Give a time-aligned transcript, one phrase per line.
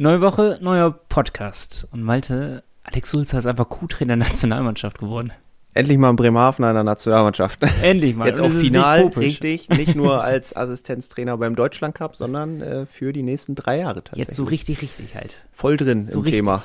[0.00, 1.88] Neue Woche, neuer Podcast.
[1.90, 5.32] Und Malte, Alex Sulzer ist einfach Co-Trainer der Nationalmannschaft geworden.
[5.74, 7.64] Endlich mal in der Nationalmannschaft.
[7.82, 8.28] Endlich mal.
[8.28, 9.68] Jetzt auch final, nicht richtig.
[9.70, 14.28] Nicht nur als Assistenztrainer beim Deutschland Cup, sondern äh, für die nächsten drei Jahre tatsächlich.
[14.28, 15.34] Jetzt so richtig, richtig halt.
[15.52, 16.42] Voll drin so im richtig.
[16.42, 16.62] Thema.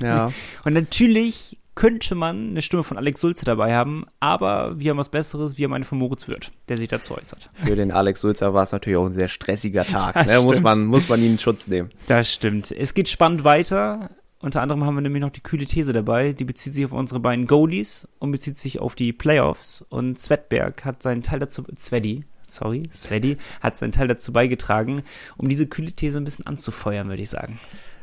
[0.00, 0.32] Ja.
[0.64, 5.10] Und natürlich könnte man eine Stimme von Alex Sulze dabei haben, aber wir haben was
[5.10, 7.50] Besseres, wir haben eine von Moritz Wirth, der sich dazu äußert.
[7.54, 10.26] Für den Alex Sulzer war es natürlich auch ein sehr stressiger Tag.
[10.26, 10.40] Ne?
[10.40, 11.90] Muss, man, muss man ihn in Schutz nehmen.
[12.08, 12.72] Das stimmt.
[12.72, 14.10] Es geht spannend weiter.
[14.40, 16.32] Unter anderem haben wir nämlich noch die kühle These dabei.
[16.32, 19.86] Die bezieht sich auf unsere beiden Goalies und bezieht sich auf die Playoffs.
[19.88, 25.04] Und Svedberg hat seinen Teil dazu, Svedi, sorry, Svedi, hat seinen Teil dazu beigetragen,
[25.36, 27.60] um diese kühle These ein bisschen anzufeuern, würde ich sagen.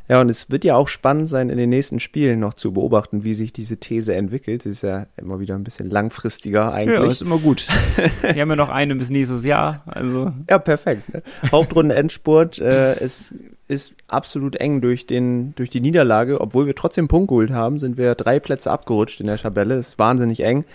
[0.08, 3.24] Ja, und es wird ja auch spannend sein, in den nächsten Spielen noch zu beobachten,
[3.24, 4.62] wie sich diese These entwickelt.
[4.64, 7.12] Sie ist ja immer wieder ein bisschen langfristiger Ja, eigentlich.
[7.12, 7.66] ist immer gut.
[8.22, 9.82] wir haben ja noch eine bis nächstes Jahr.
[9.88, 11.12] Also, Ja, perfekt.
[11.12, 11.24] Ne?
[11.52, 12.60] Hauptrunden-Endspurt.
[12.60, 13.34] äh, es
[13.68, 16.40] ist absolut eng durch, den, durch die Niederlage.
[16.40, 19.76] Obwohl wir trotzdem Punkt geholt haben, sind wir drei Plätze abgerutscht in der Tabelle.
[19.76, 20.66] Ist wahnsinnig eng.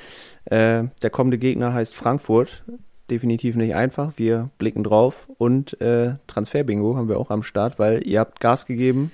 [0.47, 2.65] Äh, der kommende Gegner heißt Frankfurt.
[3.11, 4.15] Definitiv nicht einfach.
[4.17, 5.29] Wir blicken drauf.
[5.39, 9.13] Und äh, Transferbingo haben wir auch am Start, weil ihr habt Gas gegeben.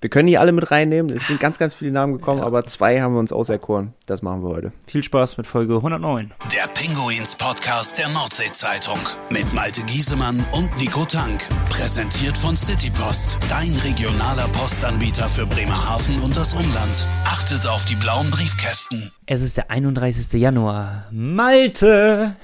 [0.00, 1.10] Wir können die alle mit reinnehmen.
[1.14, 2.46] Es sind ganz, ganz viele Namen gekommen, Ja.
[2.46, 3.94] aber zwei haben wir uns auserkoren.
[4.06, 4.72] Das machen wir heute.
[4.86, 6.32] viel Spaß mit Folge 109.
[6.54, 8.98] Der Pinguins-Podcast der Nordsee-Zeitung
[9.30, 11.48] mit Malte Giesemann und Nico Tank.
[11.68, 17.08] Präsentiert von Citypost, dein regionaler Postanbieter für Bremerhaven und das Umland.
[17.24, 19.10] Achtet auf die blauen Briefkästen.
[19.26, 20.32] Es ist der 31.
[20.40, 21.06] Januar.
[21.10, 22.36] Malte!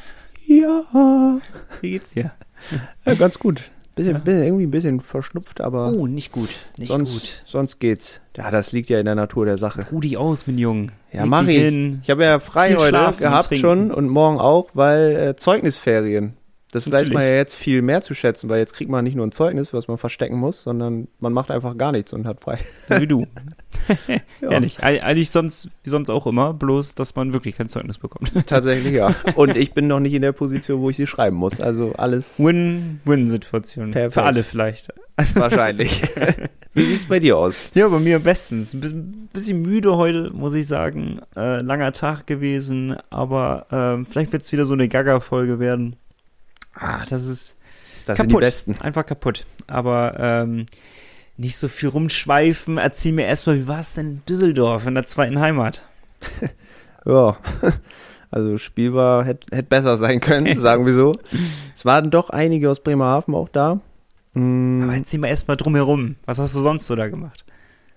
[0.46, 1.38] Ja.
[1.80, 2.32] Wie geht's dir?
[3.04, 3.62] ja ganz gut.
[3.94, 5.92] Bisschen, bisschen, irgendwie ein bisschen verschnupft, aber.
[5.92, 6.48] Oh, nicht gut.
[6.78, 7.42] Nicht sonst, gut.
[7.44, 8.20] sonst geht's.
[8.36, 9.86] Ja, das liegt ja in der Natur der Sache.
[9.92, 10.90] Ruh dich aus, mein Jungen.
[11.12, 11.56] Ja, Leg mach ich.
[11.56, 12.00] hin.
[12.02, 13.60] Ich habe ja frei Viel heute und gehabt trinken.
[13.60, 16.36] schon und morgen auch, weil äh, Zeugnisferien.
[16.74, 17.28] Das weiß man Natürlich.
[17.30, 19.86] ja jetzt viel mehr zu schätzen, weil jetzt kriegt man nicht nur ein Zeugnis, was
[19.88, 22.58] man verstecken muss, sondern man macht einfach gar nichts und hat frei.
[22.88, 23.26] So wie du.
[24.40, 24.50] Ja.
[24.50, 24.78] Ehrlich.
[24.82, 28.32] Eig- Eigentlich sonst, wie sonst auch immer, bloß, dass man wirklich kein Zeugnis bekommt.
[28.46, 29.14] Tatsächlich ja.
[29.34, 31.60] Und ich bin noch nicht in der Position, wo ich sie schreiben muss.
[31.60, 33.92] Also alles Win-Win-Situation.
[33.92, 34.88] Für alle vielleicht.
[35.34, 36.02] wahrscheinlich.
[36.74, 37.70] Wie sieht's bei dir aus?
[37.74, 38.74] Ja, bei mir bestens.
[38.74, 41.20] Ein bisschen, bisschen müde heute, muss ich sagen.
[41.36, 45.96] Äh, langer Tag gewesen, aber ähm, vielleicht wird es wieder so eine Gaga-Folge werden.
[46.74, 47.56] Ah, das ist
[48.06, 48.40] Das sind die kaputt.
[48.44, 48.76] Besten.
[48.80, 49.46] Einfach kaputt.
[49.66, 50.66] Aber ähm,
[51.36, 52.78] nicht so viel rumschweifen.
[52.78, 55.82] Erzähl mir erstmal, wie war es denn in Düsseldorf in der zweiten Heimat?
[57.06, 57.36] Ja,
[58.30, 61.12] also Spiel war, hätte hätt besser sein können, sagen wir so.
[61.74, 63.80] Es waren doch einige aus Bremerhaven auch da.
[64.32, 66.16] Mm, Aber erzähl mal erstmal drumherum.
[66.24, 67.44] Was hast du sonst so da gemacht?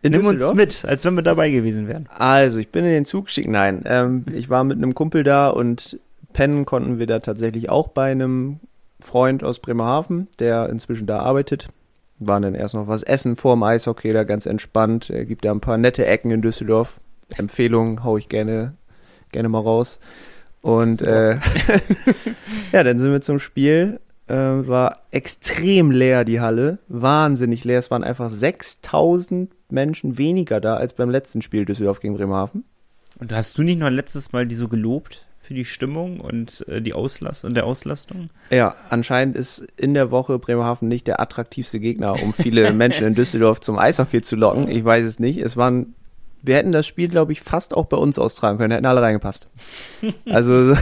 [0.01, 0.55] in Nimm uns Düsseldorf?
[0.57, 2.09] mit, als wenn wir dabei gewesen wären.
[2.09, 3.51] Also, ich bin in den Zug gestiegen.
[3.53, 5.97] Nein, ähm, ich war mit einem Kumpel da und
[6.37, 8.59] pennen konnten wir da tatsächlich auch bei einem
[8.99, 11.69] Freund aus Bremerhaven, der inzwischen da arbeitet.
[12.19, 15.09] Waren dann erst noch was essen vor dem Eishockey, da ganz entspannt.
[15.09, 17.01] Er gibt da ein paar nette Ecken in Düsseldorf.
[17.37, 18.75] Empfehlungen hau ich gerne,
[19.31, 19.99] gerne mal raus.
[20.61, 21.39] Und äh,
[22.71, 23.99] ja, dann sind wir zum Spiel.
[24.27, 26.77] Äh, war extrem leer die Halle.
[26.87, 27.79] Wahnsinnig leer.
[27.79, 32.63] Es waren einfach 6000 Menschen weniger da als beim letzten Spiel Düsseldorf gegen Bremerhaven.
[33.19, 36.81] Und hast du nicht noch letztes Mal die so gelobt für die Stimmung und äh,
[36.81, 38.29] die Auslast und der Auslastung?
[38.49, 43.15] Ja, anscheinend ist in der Woche Bremerhaven nicht der attraktivste Gegner, um viele Menschen in
[43.15, 44.69] Düsseldorf zum Eishockey zu locken.
[44.69, 45.37] Ich weiß es nicht.
[45.37, 45.95] Es waren,
[46.41, 49.47] wir hätten das Spiel, glaube ich, fast auch bei uns austragen können, hätten alle reingepasst.
[50.29, 50.75] Also,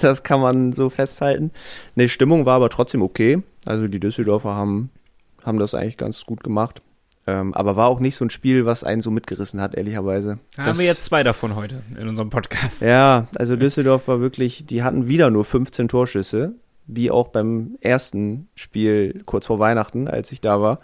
[0.00, 1.52] das kann man so festhalten.
[1.94, 3.40] Ne, Stimmung war aber trotzdem okay.
[3.66, 4.90] Also, die Düsseldorfer haben,
[5.44, 6.82] haben das eigentlich ganz gut gemacht.
[7.28, 10.38] Ähm, aber war auch nicht so ein Spiel, was einen so mitgerissen hat, ehrlicherweise.
[10.56, 12.82] Da Das- haben wir jetzt zwei davon heute in unserem Podcast.
[12.82, 16.54] ja, also Düsseldorf war wirklich, die hatten wieder nur 15 Torschüsse,
[16.86, 20.78] wie auch beim ersten Spiel kurz vor Weihnachten, als ich da war.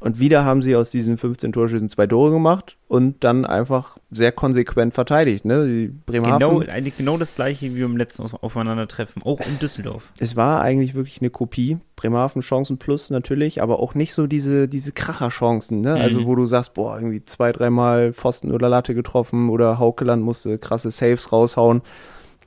[0.00, 4.32] Und wieder haben sie aus diesen 15 Torschüssen zwei Tore gemacht und dann einfach sehr
[4.32, 5.44] konsequent verteidigt.
[5.44, 5.66] Ne?
[5.66, 10.10] Die Bremerhaven, Genau, eigentlich genau das gleiche wie beim letzten Auf- Aufeinandertreffen, auch in Düsseldorf.
[10.18, 11.76] es war eigentlich wirklich eine Kopie.
[11.96, 15.92] Bremerhaven Chancen plus natürlich, aber auch nicht so diese, diese Kracherchancen, ne?
[15.94, 16.26] Also Mhm.
[16.26, 20.90] wo du sagst, boah, irgendwie zwei, dreimal Pfosten oder Latte getroffen oder Haukeland musste krasse
[20.90, 21.82] Saves raushauen.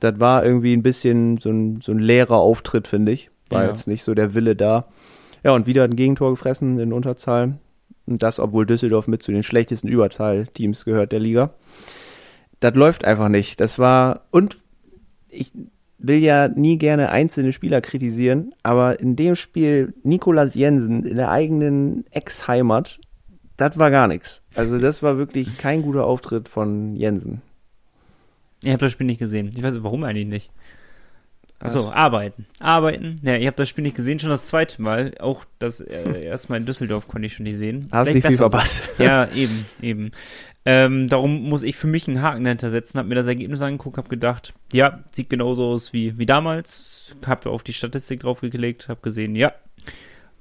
[0.00, 3.30] Das war irgendwie ein bisschen so ein, so ein leerer Auftritt, finde ich.
[3.48, 3.68] War Ja.
[3.68, 4.86] jetzt nicht so der Wille da.
[5.44, 7.58] Ja, und wieder ein Gegentor gefressen in Unterzahl.
[8.06, 11.50] Und das, obwohl Düsseldorf mit zu den schlechtesten Überzahlteams gehört der Liga.
[12.60, 13.60] Das läuft einfach nicht.
[13.60, 14.58] Das war, und
[15.28, 15.52] ich
[15.98, 21.30] will ja nie gerne einzelne Spieler kritisieren, aber in dem Spiel Nikolas Jensen in der
[21.30, 22.98] eigenen Ex-Heimat,
[23.56, 24.42] das war gar nichts.
[24.54, 27.42] Also das war wirklich kein guter Auftritt von Jensen.
[28.62, 29.50] Ihr habt das Spiel nicht gesehen.
[29.54, 30.50] Ich weiß warum eigentlich nicht.
[31.64, 32.46] Achso, arbeiten.
[32.60, 33.16] Arbeiten.
[33.22, 35.14] Ja, ihr habt das Spiel nicht gesehen, schon das zweite Mal.
[35.18, 37.88] Auch das äh, erste Mal in Düsseldorf konnte ich schon nicht sehen.
[37.90, 38.48] Hast Vielleicht nicht viel so.
[38.48, 38.82] verpasst.
[38.98, 40.10] Ja, eben, eben.
[40.66, 43.98] Ähm, darum muss ich für mich einen Haken dahinter setzen, hab mir das Ergebnis angeguckt,
[43.98, 47.16] hab gedacht, ja, sieht genauso aus wie, wie damals.
[47.26, 49.52] Hab auf die Statistik draufgelegt, hab gesehen, ja,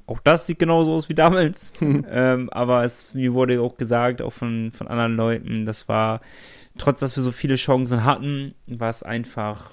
[0.06, 1.74] auch das sieht genauso aus wie damals.
[1.81, 6.22] ähm, aber es, mir wurde auch gesagt, auch von, von anderen Leuten, das war,
[6.78, 9.72] trotz dass wir so viele Chancen hatten, war es einfach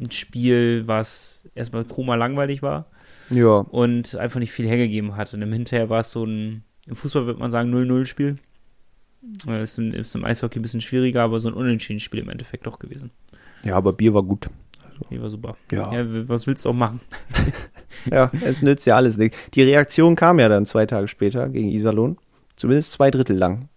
[0.00, 2.86] ein Spiel, was erstmal chroma langweilig war
[3.30, 5.34] Ja, und einfach nicht viel hergegeben hat.
[5.34, 8.38] Und im Hinterher war es so ein, im Fußball würde man sagen 0-0-Spiel.
[9.46, 12.28] Äh, Ist im, ist im Eishockey ein bisschen schwieriger, aber so ein unentschieden Spiel im
[12.28, 13.10] Endeffekt doch gewesen.
[13.64, 14.48] ja, aber Bier war gut.
[15.10, 15.56] Die war super.
[15.70, 15.92] Ja.
[15.92, 17.00] ja was willst du auch machen?
[18.12, 19.36] Ja, es nützt ja alles nichts.
[19.54, 22.16] Die Reaktion kam ja dann zwei Tage später gegen Iserlohn.
[22.54, 23.68] Zumindest zwei Drittel lang.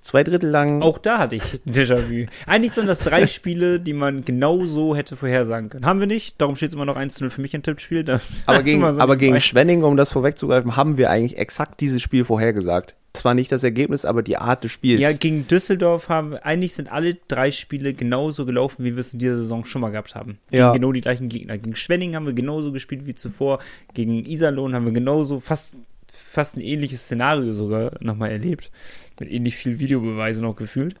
[0.00, 0.82] Zwei Drittel lang.
[0.82, 2.26] Auch da hatte ich Déjà-vu.
[2.46, 5.86] Eigentlich sind das drei Spiele, die man genau so hätte vorhersagen können.
[5.86, 8.04] Haben wir nicht, darum steht es immer noch 1-0 für mich im Tippspiel.
[8.46, 9.40] Aber gegen, so aber gegen.
[9.40, 12.94] Schwenning, um das vorwegzugreifen, haben wir eigentlich exakt dieses Spiel vorhergesagt.
[13.14, 15.00] Zwar nicht das Ergebnis, aber die Art des Spiels.
[15.00, 19.14] Ja, gegen Düsseldorf haben wir, eigentlich sind alle drei Spiele genauso gelaufen, wie wir es
[19.14, 20.38] in dieser Saison schon mal gehabt haben.
[20.50, 20.72] Gegen Ja.
[20.72, 21.56] genau die gleichen Gegner.
[21.56, 23.60] Gegen Schwenning haben wir genauso gespielt wie zuvor.
[23.94, 25.76] Gegen Iserlohn haben wir genauso, fast,
[26.36, 28.70] fast ein ähnliches Szenario sogar nochmal erlebt.
[29.18, 30.96] Mit ähnlich viel Videobeweise noch gefühlt.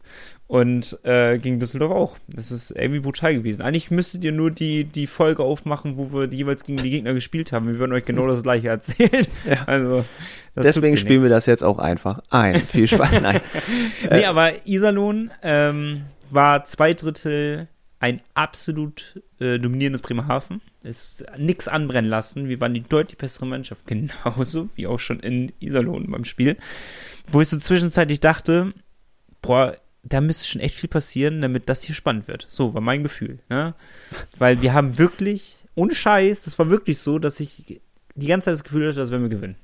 [0.46, 2.18] Und äh, gegen Düsseldorf auch.
[2.26, 3.60] Das ist irgendwie brutal gewesen.
[3.60, 7.52] Eigentlich müsstet ihr nur die, die Folge aufmachen, wo wir jeweils gegen die Gegner gespielt
[7.52, 7.66] haben.
[7.66, 9.26] Wir würden euch genau das gleiche erzählen.
[9.44, 9.64] Ja.
[9.66, 10.04] Also,
[10.56, 11.44] Deswegen spielen wir nix.
[11.44, 12.62] das jetzt auch einfach ein.
[12.66, 13.20] Viel Spaß.
[13.20, 13.40] Nein.
[14.10, 17.68] Nee, aber Iserlohn ähm, war zwei Drittel
[17.98, 20.60] ein absolut äh, dominierendes Bremerhaven.
[20.82, 22.48] Ist nix anbrennen lassen.
[22.48, 26.56] Wir waren die deutlich bessere Mannschaft, genauso wie auch schon in Iserlohn beim Spiel.
[27.26, 28.72] Wo ich so zwischenzeitlich dachte,
[29.42, 32.46] boah, da müsste schon echt viel passieren, damit das hier spannend wird.
[32.48, 33.40] So war mein Gefühl.
[33.48, 33.74] Ne?
[34.38, 37.80] Weil wir haben wirklich, ohne Scheiß, das war wirklich so, dass ich
[38.14, 39.56] die ganze Zeit das Gefühl hatte, dass wenn wir gewinnen.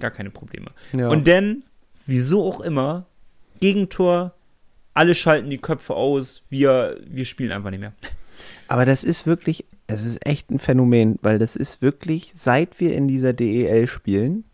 [0.00, 0.70] Gar keine Probleme.
[0.92, 1.08] Ja.
[1.08, 1.64] Und dann,
[2.06, 3.06] wieso auch immer,
[3.60, 4.34] Gegentor,
[4.94, 7.92] alle schalten die Köpfe aus, wir, wir spielen einfach nicht mehr.
[8.68, 12.94] Aber das ist wirklich, es ist echt ein Phänomen, weil das ist wirklich, seit wir
[12.94, 14.44] in dieser DEL spielen,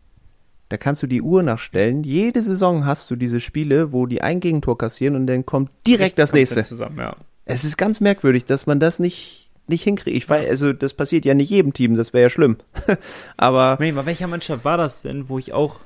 [0.69, 2.05] da kannst du die Uhr nachstellen.
[2.05, 6.19] Jede Saison hast du diese Spiele, wo die ein Gegentor kassieren und dann kommt direkt
[6.19, 6.75] das Nichts kommt nächste.
[6.75, 7.17] Zusammen, ja.
[7.46, 10.17] Es ist ganz merkwürdig, dass man das nicht, nicht hinkriegt.
[10.17, 12.58] Ich weiß, also das passiert ja nicht jedem Team, das wäre ja schlimm.
[13.38, 15.81] Aber Nee, bei welcher Mannschaft war das denn, wo ich auch.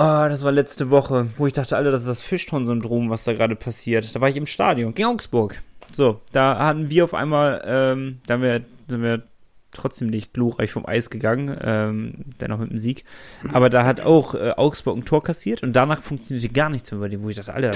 [0.00, 3.32] Oh, das war letzte Woche, wo ich dachte, Alter, das ist das Fischton-Syndrom, was da
[3.32, 4.14] gerade passiert.
[4.14, 5.60] Da war ich im Stadion, gegen Augsburg.
[5.92, 9.24] So, da hatten wir auf einmal, ähm, da haben wir, sind wir
[9.72, 13.04] trotzdem nicht glorreich vom Eis gegangen, ähm, dennoch mit dem Sieg.
[13.52, 17.00] Aber da hat auch äh, Augsburg ein Tor kassiert und danach funktionierte gar nichts mehr
[17.00, 17.72] bei dem, wo ich dachte, Alter,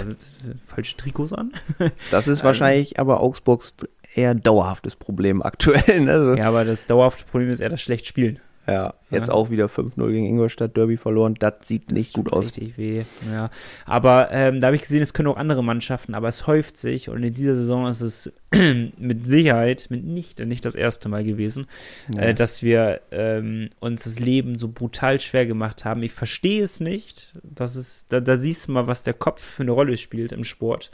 [0.68, 1.50] falsche Trikots an.
[2.12, 3.74] das ist wahrscheinlich aber Augsburgs
[4.14, 6.02] eher dauerhaftes Problem aktuell.
[6.02, 6.12] Ne?
[6.12, 8.38] Also, ja, aber das dauerhafte Problem ist eher das schlecht Spielen.
[8.66, 9.34] Ja, jetzt Ja.
[9.34, 11.34] auch wieder 5-0 gegen Ingolstadt Derby verloren.
[11.38, 12.46] Das sieht nicht Das gut tut aus.
[12.48, 13.04] Richtig weh.
[13.30, 13.50] Ja.
[13.86, 17.08] Aber ähm, da habe ich gesehen, es können auch andere Mannschaften, aber es häuft sich
[17.08, 18.32] und in dieser Saison ist es
[18.98, 21.66] mit Sicherheit, mit nicht, nicht das erste Mal gewesen,
[22.14, 22.22] Ja.
[22.22, 26.02] äh, dass wir ähm, uns das Leben so brutal schwer gemacht haben.
[26.02, 27.36] Ich verstehe es nicht.
[27.42, 30.44] Das ist, da, da siehst du mal, was der Kopf für eine Rolle spielt im
[30.44, 30.90] Sport.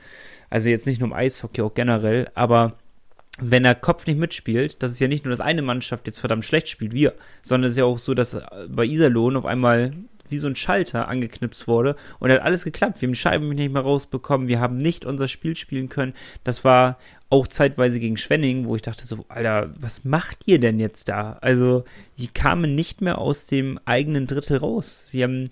[0.50, 2.74] Also jetzt nicht nur im Eishockey, auch generell, aber
[3.40, 6.44] wenn der Kopf nicht mitspielt, das ist ja nicht nur, dass eine Mannschaft jetzt verdammt
[6.44, 9.93] schlecht spielt, wir, sondern es ist ja auch so, dass äh, bei Iserlohn auf einmal
[10.31, 13.00] wie so ein Schalter angeknipst wurde und hat alles geklappt.
[13.00, 16.14] Wir haben Scheiben nicht mehr rausbekommen, wir haben nicht unser Spiel spielen können.
[16.45, 16.99] Das war
[17.30, 21.38] auch zeitweise gegen Schwenning, wo ich dachte so, Alter, was macht ihr denn jetzt da?
[21.40, 21.85] Also,
[22.16, 25.09] die kamen nicht mehr aus dem eigenen Drittel raus.
[25.12, 25.49] Wir haben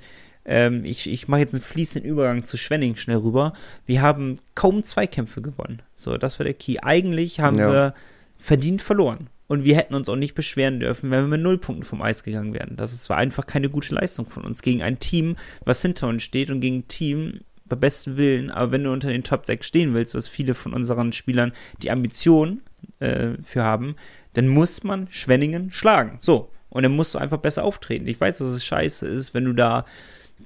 [0.46, 3.52] ähm, ich ich mache jetzt einen fließenden Übergang zu Schwenning schnell rüber.
[3.84, 5.82] Wir haben kaum Zweikämpfe gewonnen.
[5.96, 6.78] So, das war der Key.
[6.82, 7.70] Eigentlich haben Ja.
[7.70, 7.94] wir
[8.38, 9.28] verdient verloren.
[9.48, 12.24] Und wir hätten uns auch nicht beschweren dürfen, wenn wir mit null Punkten vom Eis
[12.24, 12.76] gegangen wären.
[12.76, 16.50] Das war einfach keine gute Leistung von uns gegen ein Team, was hinter uns steht
[16.50, 18.50] und gegen ein Team bei bestem Willen.
[18.50, 21.92] Aber wenn du unter den Top 6 stehen willst, was viele von unseren Spielern die
[21.92, 22.62] Ambition
[22.98, 23.94] äh, für haben,
[24.32, 26.18] dann muss man Schwenningen schlagen.
[26.20, 26.50] So.
[26.68, 28.06] Und dann musst du einfach besser auftreten.
[28.08, 29.86] Ich weiß, dass es scheiße ist, wenn du da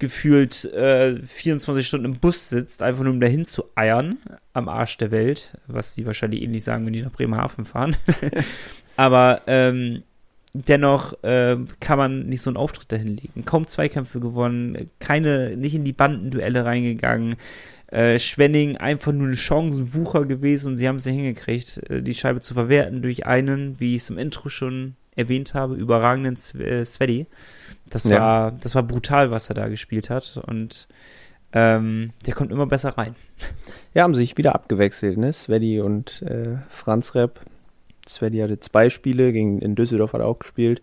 [0.00, 4.19] gefühlt äh, 24 Stunden im Bus sitzt, einfach nur um dahin zu eiern
[4.52, 7.97] am Arsch der Welt, was die wahrscheinlich ähnlich sagen, wenn die nach Bremerhaven fahren.
[8.97, 10.02] Aber ähm,
[10.52, 13.45] dennoch äh, kann man nicht so einen Auftritt dahin legen.
[13.45, 17.37] Kaum Zweikämpfe gewonnen, keine, nicht in die Bandenduelle reingegangen.
[17.87, 22.14] Äh, Schwenning einfach nur eine Chancenwucher gewesen und sie haben es ja hingekriegt, äh, die
[22.14, 26.62] Scheibe zu verwerten durch einen, wie ich es im Intro schon erwähnt habe, überragenden Sv-
[26.64, 27.26] äh, Svedi.
[27.88, 28.20] Das Ja.
[28.20, 30.88] war, das war brutal, was er da gespielt hat und
[31.52, 33.14] ähm, der kommt immer besser rein.
[33.94, 35.32] Ja, haben sich wieder abgewechselt, ne?
[35.32, 37.40] Svedi und äh, Franz Repp.
[38.08, 40.82] Sveti hatte zwei Spiele, gegen, in Düsseldorf hat er auch gespielt.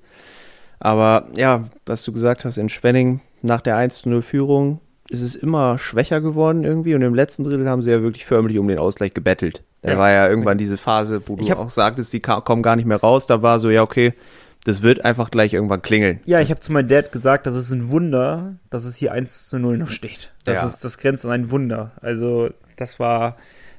[0.79, 4.79] Aber ja, was du gesagt hast, in Schwenning nach der 1-0-Führung
[5.10, 8.58] ist es immer schwächer geworden irgendwie und im letzten Drittel haben sie ja wirklich förmlich
[8.60, 9.63] um den Ausgleich gebettelt.
[9.88, 9.98] Da Ja.
[10.00, 13.25] war ja irgendwann diese Phase, wo du auch sagtest, die kommen gar nicht mehr raus.
[13.25, 14.13] Da war so, ja, okay,
[14.65, 16.20] das wird einfach gleich irgendwann klingeln.
[16.25, 19.48] Ja, ich habe zu meinem Dad gesagt, das ist ein Wunder, dass es hier 1
[19.48, 20.34] zu 0 noch steht.
[20.44, 20.67] Das Ja.
[20.67, 21.91] ist, das grenzt an ein Wunder.
[22.01, 23.38] Also, das war,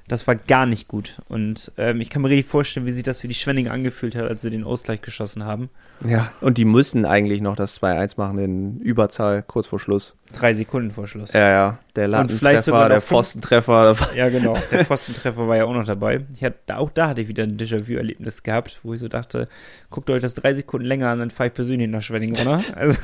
[0.08, 1.20] das war gar nicht gut.
[1.28, 4.28] Und ähm, ich kann mir richtig vorstellen, wie sich das für die Schwenninger angefühlt hat,
[4.30, 5.68] als sie den Ausgleich geschossen haben.
[6.06, 6.32] Ja.
[6.40, 10.16] Und die müssen eigentlich noch das 2-1 machen in Überzahl, kurz vor Schluss.
[10.32, 11.32] Drei Sekunden vor Schluss.
[11.32, 13.96] Ja, ja, der Lattentreffer, der Pfostentreffer.
[14.14, 14.54] Ja, genau.
[14.70, 16.20] Der Pfostentreffer war ja auch noch dabei.
[16.34, 19.48] Ich hatte, auch da hatte ich wieder ein Déjà-vu-Erlebnis gehabt, wo ich so dachte,
[19.90, 22.60] guckt euch das drei Sekunden länger an, dann fahre ich persönlich nach Schwenning, oder?
[22.76, 22.98] Also,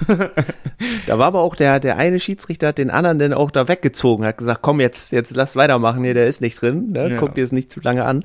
[1.07, 4.27] Da war aber auch der, der eine Schiedsrichter hat den anderen dann auch da weggezogen,
[4.27, 7.11] hat gesagt, komm jetzt, jetzt lass weitermachen, hier, der ist nicht drin, ne?
[7.11, 7.19] Ja.
[7.19, 8.25] guck dir es nicht zu lange an.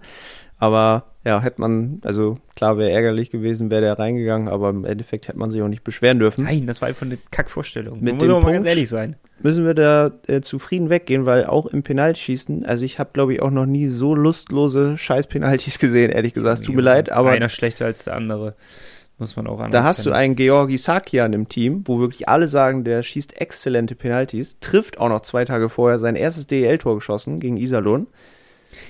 [0.58, 5.28] Aber ja, hätte man, also klar wäre ärgerlich gewesen, wäre der reingegangen, aber im Endeffekt
[5.28, 6.44] hätte man sich auch nicht beschweren dürfen.
[6.44, 8.02] nein, das war einfach eine Kackvorstellung.
[8.02, 9.16] Mit dem Punkt- ehrlich sein.
[9.42, 13.44] Müssen wir da äh, zufrieden weggehen, weil auch im Penaltschießen, also ich habe glaube ich
[13.44, 17.48] auch noch nie so lustlose Scheiß-Penaltis gesehen, ehrlich gesagt, es tut mir leid, aber Einer
[17.48, 18.56] schlechter als der andere.
[19.20, 22.86] Muss man auch Da hast du einen Georgi Sakian im Team, wo wirklich alle sagen,
[22.86, 27.58] der schießt exzellente Penalties, trifft auch noch zwei Tage vorher sein erstes DEL-Tor geschossen gegen
[27.58, 28.08] Iserlohn.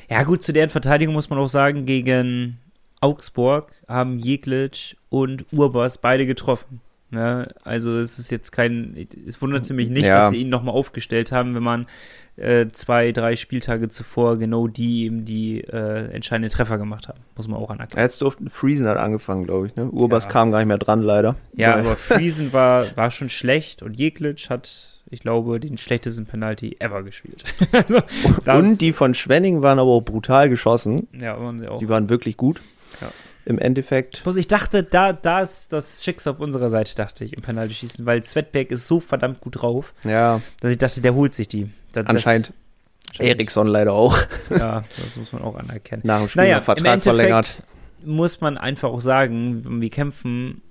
[0.09, 2.57] Ja, gut, zu deren Verteidigung muss man auch sagen, gegen
[3.01, 6.81] Augsburg haben Jeglitsch und Urbas beide getroffen.
[7.11, 7.47] Ne?
[7.63, 8.95] Also es ist jetzt kein,
[9.27, 10.19] es wunderte mich nicht, Ja.
[10.21, 11.87] dass sie ihn nochmal aufgestellt haben, wenn man
[12.35, 17.19] äh, zwei, drei Spieltage zuvor genau die eben die äh, entscheidenden Treffer gemacht haben.
[17.35, 18.01] Muss man auch anerkennen.
[18.03, 19.75] Jetzt durften Friesen hat angefangen, glaube ich.
[19.75, 19.85] Ne?
[19.89, 20.29] Urbas Ja.
[20.29, 21.35] kam gar nicht mehr dran, leider.
[21.53, 26.77] Ja, aber Friesen war, war schon schlecht und Jeglitsch hat, ich glaube, den schlechtesten Penalty
[26.79, 27.43] ever gespielt.
[27.71, 27.99] also,
[28.45, 31.07] Und die von Schwenning waren aber auch brutal geschossen.
[31.19, 31.79] ja, waren sie auch.
[31.79, 32.61] Die waren wirklich gut.
[33.01, 33.11] Ja.
[33.45, 34.21] Im Endeffekt.
[34.23, 38.05] Bloß ich dachte, da, da ist das Schicksal auf unserer Seite, dachte ich, im Penalty-Schießen,
[38.05, 41.69] weil Svetberg ist so verdammt gut drauf, Ja, dass ich dachte, der holt sich die.
[41.93, 42.49] Das, anscheinend.
[42.49, 44.15] Das, Eriksson leider auch.
[44.51, 46.03] Ja, das muss man auch anerkennen.
[46.05, 47.63] Nach dem Spiel Naja, Vertrag im verlängert.
[48.05, 50.61] Muss man einfach auch sagen, wir kämpfen,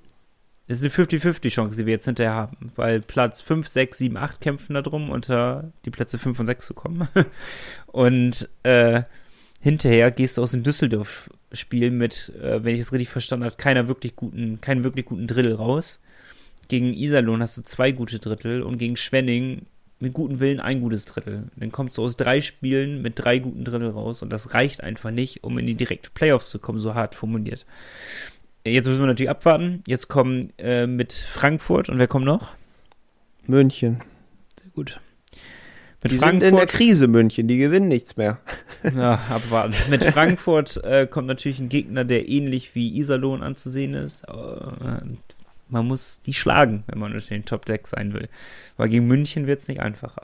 [0.68, 4.75] ist eine 50-50-Chance, die wir jetzt hinterher haben, weil Platz 5, 6, 7, 8 kämpfen
[4.75, 7.08] da drum, unter die Plätze 5 und 6 zu kommen.
[7.87, 9.02] und äh,
[9.60, 13.88] hinterher gehst du aus dem Düsseldorf-Spiel mit, äh, wenn ich es richtig verstanden habe, keiner
[13.88, 16.00] wirklich guten, keinen wirklich guten Drittel raus.
[16.68, 19.62] Gegen Iserlohn hast du zwei gute Drittel und gegen Schwenning
[20.00, 21.44] mit gutem Willen ein gutes Drittel.
[21.56, 25.10] Dann kommst du aus drei Spielen mit drei guten Drittel raus und das reicht einfach
[25.10, 27.66] nicht, um in die direkte Playoffs zu kommen, so hart formuliert.
[28.70, 29.82] Jetzt müssen wir natürlich abwarten.
[29.87, 32.52] Jetzt kommen äh, mit Frankfurt und wer kommt noch?
[33.46, 34.02] München.
[34.60, 35.00] Sehr gut.
[36.02, 37.48] Mit Die sind in der Krise, München.
[37.48, 38.38] Die gewinnen nichts mehr.
[38.84, 39.75] Ja, abwarten.
[39.90, 44.22] Mit Frankfurt äh, kommt natürlich ein Gegner, der ähnlich wie Iserlohn anzusehen ist.
[44.22, 45.00] Äh,
[45.68, 48.28] man muss die schlagen, wenn man unter den Top 6 sein will.
[48.76, 50.22] Weil gegen München wird es nicht einfacher.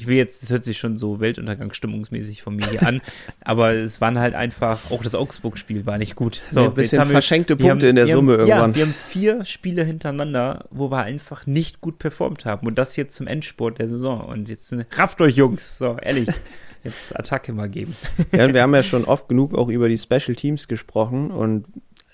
[0.00, 3.02] Ich will jetzt, das hört sich schon so Weltuntergangsstimmungsmäßig von mir hier an,
[3.44, 6.40] aber es waren halt einfach, auch das Augsburg-Spiel war nicht gut.
[6.48, 8.70] So, ein bisschen wir- verschenkte wir Punkte haben, in der wir Summe haben, irgendwann.
[8.70, 12.66] Ja, wir haben vier Spiele hintereinander, wo wir einfach nicht gut performt haben.
[12.66, 14.22] Und das jetzt zum Endsport der Saison.
[14.22, 15.76] Und jetzt äh, rafft euch, Jungs.
[15.76, 16.28] So, ehrlich.
[16.82, 17.94] Jetzt Attacke mal geben.
[18.32, 21.66] Ja, und wir haben ja schon oft genug auch über die Special Teams gesprochen und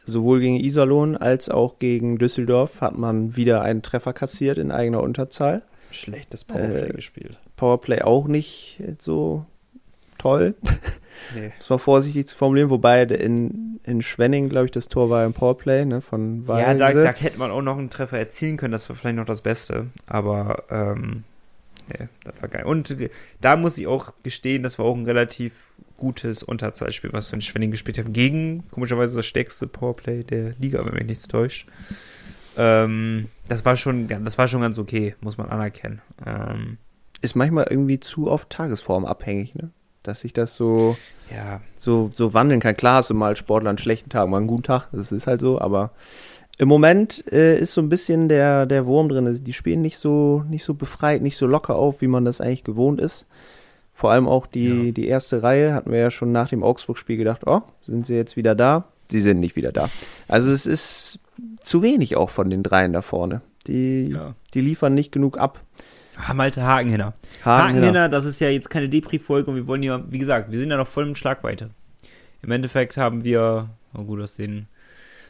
[0.05, 5.03] sowohl gegen Iserlohn als auch gegen Düsseldorf hat man wieder einen Treffer kassiert in eigener
[5.05, 5.63] Unterzahl.
[5.93, 7.39] Schlechtes Powerplay gespielt.
[7.57, 9.47] Powerplay auch nicht so
[10.19, 10.55] toll.
[11.35, 11.53] Nee.
[11.59, 15.33] Das war vorsichtig zu formulieren, wobei in, in Schwenning, glaube ich, das Tor war im
[15.33, 16.61] Powerplay, ne, von Weise.
[16.61, 19.25] Ja, da, da hätte man auch noch einen Treffer erzielen können, das war vielleicht noch
[19.25, 19.87] das Beste.
[20.07, 21.25] Aber, ähm,
[21.89, 22.67] nee, das war geil.
[22.67, 23.09] Und äh,
[23.41, 25.55] da muss ich auch gestehen, das war auch ein relativ
[25.97, 28.13] gutes Unterzahlspiel, was wir in Schwenning gespielt haben.
[28.13, 31.67] Gegen, komischerweise, das stärkste Powerplay der Liga, wenn mich nichts täuscht.
[32.59, 36.03] Ähm, das war schon, das war schon ganz okay, muss man anerkennen.
[36.25, 36.79] Ähm,
[37.27, 39.71] Ist manchmal irgendwie zu oft tagesformabhängig, ne?
[40.05, 40.97] Dass sich das so,
[41.35, 42.77] ja, so, so wandeln kann.
[42.77, 45.41] Klar hast du mal Sportler einen schlechten Tag, mal einen guten Tag, das ist halt
[45.41, 45.91] so, aber
[46.59, 49.43] im Moment äh, ist so ein bisschen der, der Wurm drin.
[49.43, 52.63] Die spielen nicht so, nicht so befreit, nicht so locker auf, wie man das eigentlich
[52.63, 53.27] gewohnt ist.
[53.93, 54.93] Vor allem auch die, Ja.
[54.93, 58.37] die erste Reihe hatten wir ja schon nach dem Augsburg-Spiel gedacht, oh, sind sie jetzt
[58.37, 58.85] wieder da?
[59.09, 59.91] Sie sind nicht wieder da.
[60.29, 61.19] Also es ist
[61.61, 63.41] zu wenig auch von den dreien da vorne.
[63.67, 64.35] Die, Ja.
[64.55, 65.61] die liefern nicht genug ab.
[66.17, 67.15] Ah, Malte Hakenhinner.
[67.45, 70.59] Haken, Hakenhinner, das ist ja jetzt keine Depri-Folge und wir wollen ja, wie gesagt, wir
[70.59, 71.71] sind ja noch voll im Schlagweite.
[72.43, 74.67] Im Endeffekt haben wir, oh gut, aus den,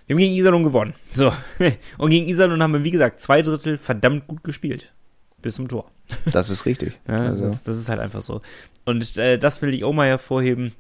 [0.06, 0.94] wir haben gegen Iserlohn gewonnen.
[1.08, 1.32] So.
[1.98, 4.92] Und gegen Iserlohn haben wir, wie gesagt, zwei Drittel verdammt gut gespielt.
[5.42, 5.90] Bis zum Tor.
[6.30, 6.98] Das ist richtig.
[7.08, 8.42] Ja, Also- das, das ist halt einfach so.
[8.84, 10.72] Und äh, das will ich auch mal hervorheben.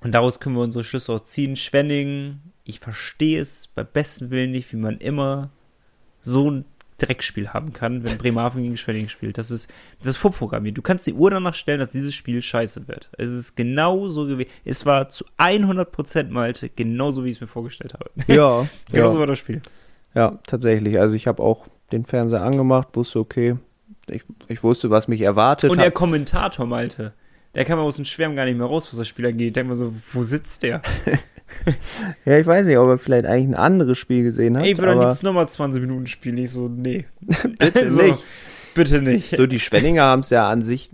[0.00, 1.54] Und daraus können wir unsere Schlüsse auch ziehen.
[1.56, 5.50] Schwenning, ich verstehe es bei besten Willen nicht, wie man immer
[6.20, 6.64] so ein
[6.98, 9.38] Dreckspiel haben kann, wenn Bremerhaven gegen Schwenning spielt.
[9.38, 9.68] Das ist
[10.00, 10.76] das ist vorprogrammiert.
[10.78, 13.10] Du kannst die Uhr danach stellen, dass dieses Spiel scheiße wird.
[13.18, 14.50] Es ist genau so gewesen.
[14.64, 18.10] Es war zu 100% Malte genauso, wie ich es mir vorgestellt habe.
[18.26, 19.20] Ja, Genauso ja.
[19.20, 19.62] war das Spiel.
[20.14, 20.98] Ja, tatsächlich.
[21.00, 23.56] Also ich habe auch den Fernseher angemacht, wusste, okay,
[24.08, 25.70] ich, ich wusste, was mich erwartet.
[25.70, 27.12] Und hab- der Kommentator, Malte,
[27.54, 29.48] der kam aus dem Schwärmen gar nicht mehr raus, was das Spiel angeht.
[29.48, 30.82] Ich denke mal so, wo sitzt der?
[32.24, 34.64] ja, ich weiß nicht, ob er vielleicht eigentlich ein anderes Spiel gesehen hat.
[34.64, 36.38] Ey, dann aber gibt's nochmal 20 Minuten Spiel.
[36.38, 37.06] Ich so, nee.
[37.58, 38.24] bitte Also, nicht.
[38.74, 39.36] Bitte nicht.
[39.36, 40.90] So, die Schwenninger haben es ja an sich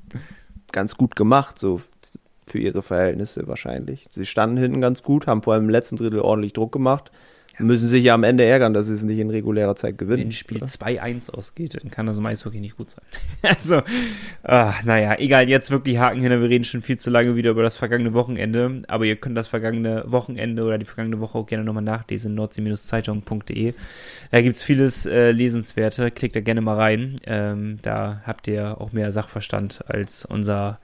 [0.72, 1.80] ganz gut gemacht, so
[2.46, 4.06] für ihre Verhältnisse wahrscheinlich.
[4.10, 7.12] Sie standen hinten ganz gut, haben vor allem im letzten Drittel ordentlich Druck gemacht.
[7.58, 10.24] Müssen sich ja am Ende ärgern, dass sie es nicht in regulärer Zeit gewinnen.
[10.24, 13.04] Wenn Spiel 2-1 ausgeht, dann kann das im Eishockey nicht gut sein.
[13.42, 13.82] Also,
[14.42, 16.40] ah, naja, egal, jetzt wirklich Haken hinter.
[16.40, 18.82] Wir reden schon viel zu lange wieder über das vergangene Wochenende.
[18.88, 23.74] Aber ihr könnt das vergangene Wochenende oder die vergangene Woche auch gerne nochmal nachlesen, nordsee-zeitung.de.
[24.30, 26.10] Da gibt's vieles äh, Lesenswerte.
[26.10, 27.16] Klickt da gerne mal rein.
[27.26, 30.78] Ähm, da habt ihr auch mehr Sachverstand als unser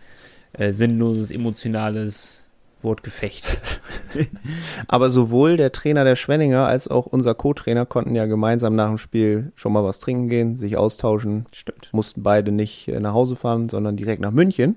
[0.54, 2.44] äh, sinnloses, emotionales
[2.82, 3.60] Wortgefecht.
[4.88, 8.98] Aber sowohl der Trainer der Schwenninger als auch unser Co-Trainer konnten ja gemeinsam nach dem
[8.98, 11.46] Spiel schon mal was trinken gehen, sich austauschen.
[11.52, 11.88] Stimmt.
[11.92, 14.76] Mussten beide nicht äh, nach Hause fahren, sondern direkt nach München,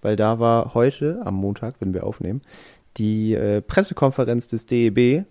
[0.00, 2.42] weil da war heute, am Montag, wenn wir aufnehmen,
[2.96, 5.24] die äh, Pressekonferenz des DEB,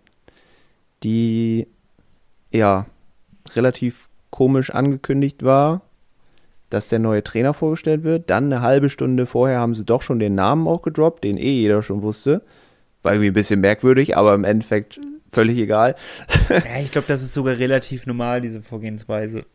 [1.03, 1.67] die
[2.51, 2.85] ja
[3.55, 5.81] relativ komisch angekündigt war,
[6.69, 8.29] dass der neue Trainer vorgestellt wird.
[8.29, 11.51] Dann eine halbe Stunde vorher haben sie doch schon den Namen auch gedroppt, den eh
[11.51, 12.41] jeder schon wusste.
[13.03, 14.99] War irgendwie ein bisschen merkwürdig, aber im Endeffekt
[15.31, 15.95] völlig egal.
[16.49, 19.45] Ja, ich glaube, das ist sogar relativ normal, diese Vorgehensweise.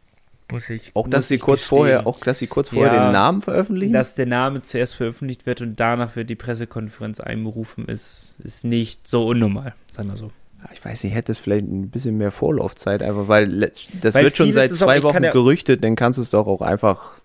[0.51, 0.93] Muss ich.
[0.95, 1.77] Auch dass muss sie ich kurz gestehen.
[1.79, 3.93] vorher, auch dass sie kurz vorher Ja, den Namen veröffentlichen.
[3.93, 9.07] Dass der Name zuerst veröffentlicht wird und danach wird die Pressekonferenz einberufen, ist, ist nicht
[9.09, 10.31] so unnormal, sagen wir so.
[10.73, 13.59] ich weiß nicht, hätte es vielleicht ein bisschen mehr Vorlaufzeit, einfach weil
[14.01, 16.31] das Weil wird schon seit auch- zwei kann Wochen ja- gerüchtet, dann kannst du es
[16.31, 17.21] doch auch einfach.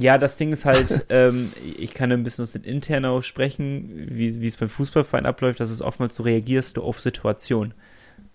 [0.00, 3.90] Ja, das Ding ist halt, ähm, ich kann ein bisschen aus den Internen auch sprechen,
[4.10, 7.74] wie, wie es beim Fußballverein abläuft, das ist oftmals so reagierst du auf Situation.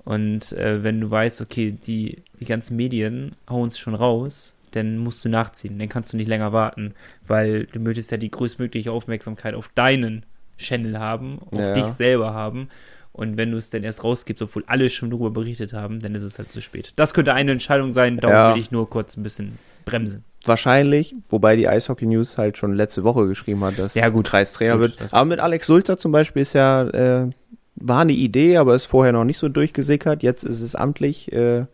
[0.06, 4.97] Und äh, wenn du weißt, okay, die, die ganzen Medien hauen es schon raus, dann
[4.97, 6.93] musst du nachziehen, dann kannst du nicht länger warten,
[7.28, 10.26] weil du möchtest ja die größtmögliche Aufmerksamkeit auf deinen
[10.58, 11.73] Channel haben, auf Ja.
[11.73, 12.69] dich selber haben.
[13.12, 16.23] Und wenn du es dann erst rausgibst, obwohl alle schon darüber berichtet haben, dann ist
[16.23, 16.93] es halt zu spät.
[16.95, 18.54] Das könnte eine Entscheidung sein, darum Ja.
[18.54, 20.24] will ich nur kurz ein bisschen bremsen.
[20.46, 24.28] Wahrscheinlich, wobei die Eishockey News halt schon letzte Woche geschrieben hat, dass Ja, gut.
[24.28, 25.13] Kreis Trainer Gut, wird.
[25.13, 27.30] Aber mit Alex Sulzer zum Beispiel ist ja, äh,
[27.76, 30.22] war eine Idee, aber ist vorher noch nicht so durchgesickert.
[30.22, 31.65] Jetzt ist es amtlich, äh,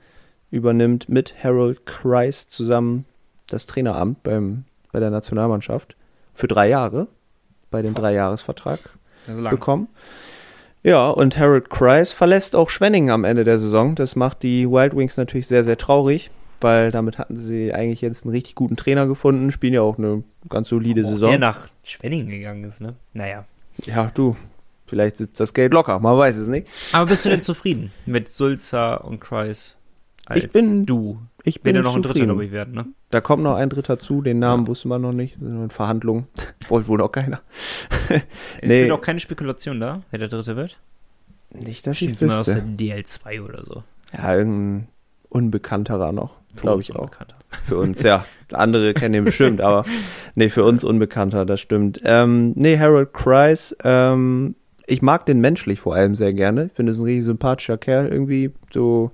[0.51, 3.05] übernimmt mit Harold Kreis zusammen
[3.47, 5.95] das Traineramt beim, bei der Nationalmannschaft
[6.33, 7.07] für drei Jahre,
[7.71, 8.79] bei dem Dreijahresvertrag
[9.27, 9.87] Also bekommen.
[10.83, 13.95] Ja, und Harold Kreis verlässt auch Schwenningen am Ende der Saison.
[13.95, 16.31] Das macht die Wild Wings natürlich sehr, sehr traurig,
[16.63, 20.23] weil damit hatten sie eigentlich jetzt einen richtig guten Trainer gefunden, spielen ja auch eine
[20.49, 21.29] ganz solide Auch Saison.
[21.29, 22.95] der nach Schwenningen gegangen ist, ne?
[23.13, 23.45] Naja.
[23.85, 24.35] Ja, du,
[24.87, 26.67] vielleicht sitzt das Geld locker, man weiß es nicht.
[26.91, 29.77] Aber bist du denn zufrieden mit Sulzer und Kreis?
[30.25, 31.19] Als Ich bin- du.
[31.45, 32.27] Ich bin Wird ja noch ein dritter, zufrieden.
[32.27, 32.85] glaube ich, werden, ne?
[33.11, 34.67] Da kommt noch ein Dritter zu, den Namen Ja.
[34.67, 36.27] wusste man noch nicht, sind in Verhandlungen.
[36.67, 37.41] Wollte wohl noch keiner.
[38.09, 38.21] Es
[38.67, 38.81] Nee.
[38.81, 40.77] sind auch keine Spekulation da, wer der dritte wird.
[41.51, 42.83] Nicht, dass ich Bestimmt immer aus der wüsste.
[42.83, 43.83] DL2 oder so.
[44.13, 44.87] Ja, irgendein
[45.29, 47.09] Unbekannterer noch, glaube ich auch.
[47.65, 48.25] Für uns, ja.
[48.53, 49.85] Andere kennen ihn bestimmt, aber
[50.35, 52.01] nee, für uns unbekannter, das stimmt.
[52.03, 54.55] Ähm, nee, Harold Kreis, ähm,
[54.87, 56.65] ich mag den menschlich vor allem sehr gerne.
[56.65, 59.11] Ich finde, es ist ein richtig sympathischer Kerl irgendwie, so,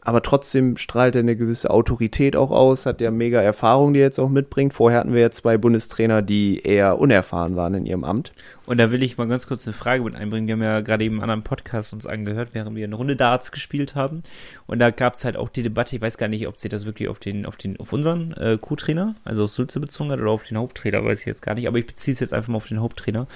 [0.00, 4.06] aber trotzdem strahlt er eine gewisse Autorität auch aus, hat ja mega Erfahrung, die er
[4.06, 4.72] jetzt auch mitbringt.
[4.72, 8.32] Vorher hatten wir ja zwei Bundestrainer, die eher unerfahren waren in ihrem Amt.
[8.68, 10.46] Und da will ich mal ganz kurz eine Frage mit einbringen.
[10.46, 13.50] Wir haben ja gerade eben einen anderen Podcast uns angehört, während wir eine Runde Darts
[13.50, 14.22] gespielt haben.
[14.66, 16.84] Und da gab es halt auch die Debatte, ich weiß gar nicht, ob sie das
[16.84, 20.32] wirklich auf den, auf den, auf unseren äh, Co-Trainer, also auf Sulze bezogen hat oder
[20.32, 21.66] auf den Haupttrainer, weiß ich jetzt gar nicht.
[21.66, 23.26] Aber ich beziehe es jetzt einfach mal auf den Haupttrainer,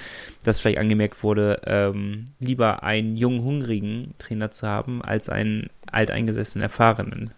[0.43, 6.61] dass vielleicht angemerkt wurde, ähm, lieber einen jungen, hungrigen Trainer zu haben, als einen alteingesessenen,
[6.61, 7.31] erfahrenen.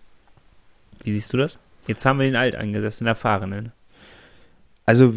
[1.05, 1.59] Wie siehst du das?
[1.87, 3.71] Jetzt haben wir den alteingesessenen, erfahrenen.
[4.85, 5.13] Also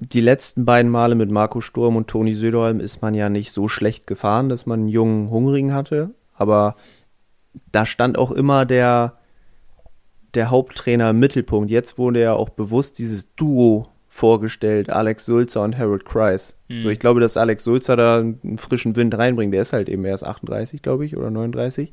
[0.00, 3.68] die letzten beiden Male mit Marco Sturm und Toni Söderholm ist man ja nicht so
[3.68, 6.10] schlecht gefahren, dass man einen jungen Hungrigen hatte.
[6.34, 6.76] Aber
[7.70, 9.18] da stand auch immer der,
[10.34, 11.70] der Haupttrainer im Mittelpunkt.
[11.70, 16.56] Jetzt wurde ja auch bewusst dieses Duo vorgestellt, Alex Sulzer und Harold Kreis.
[16.68, 16.80] Mhm.
[16.80, 19.52] So, ich glaube, dass Alex Sulzer da einen frischen Wind reinbringt.
[19.52, 21.92] Der ist halt eben erst 38, glaube ich, oder 39.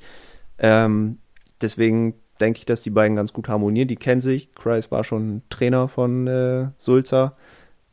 [0.59, 1.17] Ähm,
[1.61, 3.89] deswegen denke ich, dass die beiden ganz gut harmonieren.
[3.89, 4.53] Die kennen sich.
[4.55, 7.35] Kreis war schon Trainer von äh, Sulzer.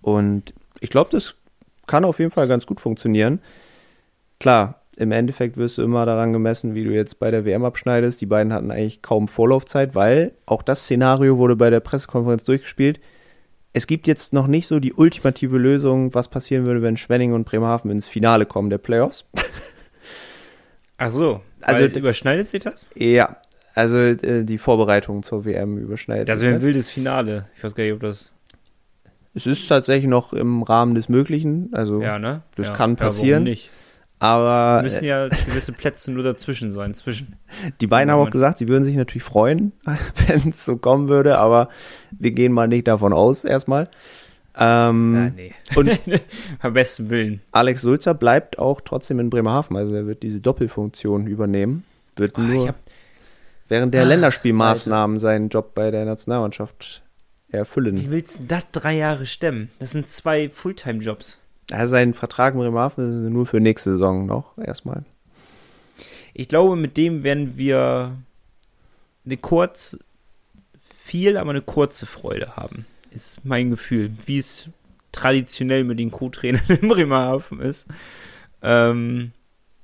[0.05, 1.37] Und ich glaube, das
[1.87, 3.41] kann auf jeden Fall ganz gut funktionieren.
[4.39, 8.21] klar, im Endeffekt wirst du immer daran gemessen, wie du jetzt bei der WM abschneidest.
[8.21, 13.01] Die beiden hatten eigentlich kaum Vorlaufzeit, weil auch das Szenario wurde bei der Pressekonferenz durchgespielt.
[13.73, 17.45] Es gibt jetzt noch nicht so die ultimative Lösung, was passieren würde, wenn Schwenning und
[17.45, 19.25] Bremerhaven ins Finale kommen der Playoffs.
[20.99, 22.89] Ach so, Also- überschneidet sich das?
[22.95, 23.37] ja,
[23.75, 26.29] also äh, die Vorbereitung zur WM überschneidet.
[26.29, 27.47] Das sich wäre ein wildes Finale.
[27.57, 28.31] Ich weiß gar nicht, ob das.
[29.35, 32.43] Es ist tatsächlich noch im Rahmen des Möglichen, also Ja, ne?
[32.55, 32.75] das ja.
[32.75, 33.43] kann Ja, passieren.
[33.43, 33.71] nicht?
[34.21, 36.95] aber Müssen ja gewisse Plätze nur dazwischen sein.
[36.95, 37.37] Zwischen.
[37.81, 39.73] Die beiden haben auch gesagt, sie würden sich natürlich freuen,
[40.29, 41.69] wenn es so kommen würde, aber
[42.13, 43.89] wir gehen mal nicht davon aus erstmal.
[44.57, 45.55] Ähm, Ja, nee.
[45.75, 46.01] Und
[46.61, 47.41] Am besten Willen.
[47.51, 51.85] Alex Sulzer bleibt auch trotzdem in Bremerhaven, also er wird diese Doppelfunktion übernehmen,
[52.17, 52.77] wird Oh, nur hab-
[53.69, 57.03] während der Ah, Länderspielmaßnahmen seinen Job bei der Nationalmannschaft
[57.55, 58.11] Wie erfüllen.
[58.11, 59.71] willst du das drei Jahre stemmen?
[59.79, 61.39] Das sind zwei Fulltime-Jobs.
[61.73, 65.05] Also sein Vertrag in Bremerhaven ist nur für nächste Saison noch erstmal.
[66.35, 68.17] Ich glaube, mit dem werden wir
[69.25, 69.97] eine kurz,
[71.05, 72.87] viel, aber eine kurze Freude haben.
[73.11, 74.13] Ist mein Gefühl.
[74.27, 74.69] Wie es
[75.13, 77.87] traditionell mit den Co-Trainern in Bremerhaven ist.
[78.63, 79.33] Ähm,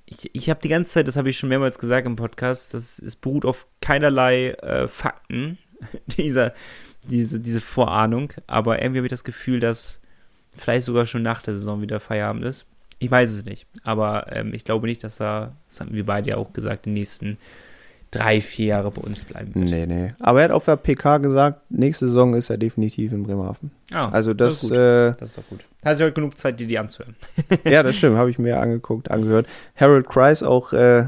[0.07, 2.99] ich ich habe die ganze Zeit, das habe ich schon mehrmals gesagt im Podcast, das
[2.99, 5.59] es beruht auf keinerlei äh, Fakten,
[6.07, 6.53] dieser,
[7.09, 8.33] diese, diese Vorahnung.
[8.47, 10.01] Aber irgendwie habe ich das Gefühl, dass
[10.53, 12.67] vielleicht sogar schon nach der Saison wieder Feierabend ist.
[12.99, 16.31] Ich weiß es nicht, aber ähm, ich glaube nicht, dass er, das hatten wir beide
[16.31, 17.39] ja auch gesagt, die nächsten
[18.11, 19.71] drei, vier Jahre bei uns bleiben wird.
[19.71, 20.13] Nee, nee.
[20.19, 23.71] Aber er hat auf der PK gesagt, nächste Saison ist er definitiv in Bremerhaven.
[23.93, 24.73] Ah, Also das, ist gut.
[24.77, 25.61] äh, das ist doch gut.
[25.83, 27.15] Hast du heute genug Zeit, dir die anzuhören.
[27.65, 29.47] ja, das stimmt, habe ich mir angeguckt, angehört.
[29.77, 31.07] Harold Kreis auch äh,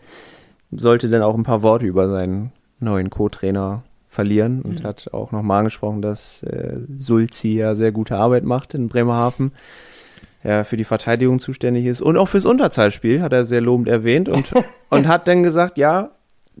[0.70, 4.86] sollte dann auch ein paar Worte über seinen neuen Co-Trainer verlieren und Mhm.
[4.86, 9.52] hat auch nochmal angesprochen, dass äh, Sulzi ja sehr gute Arbeit macht in Bremerhaven.
[10.44, 14.28] Ja, für die Verteidigung zuständig ist und auch fürs Unterzahlspiel hat er sehr lobend erwähnt
[14.28, 14.52] und,
[14.88, 16.10] und hat dann gesagt, ja,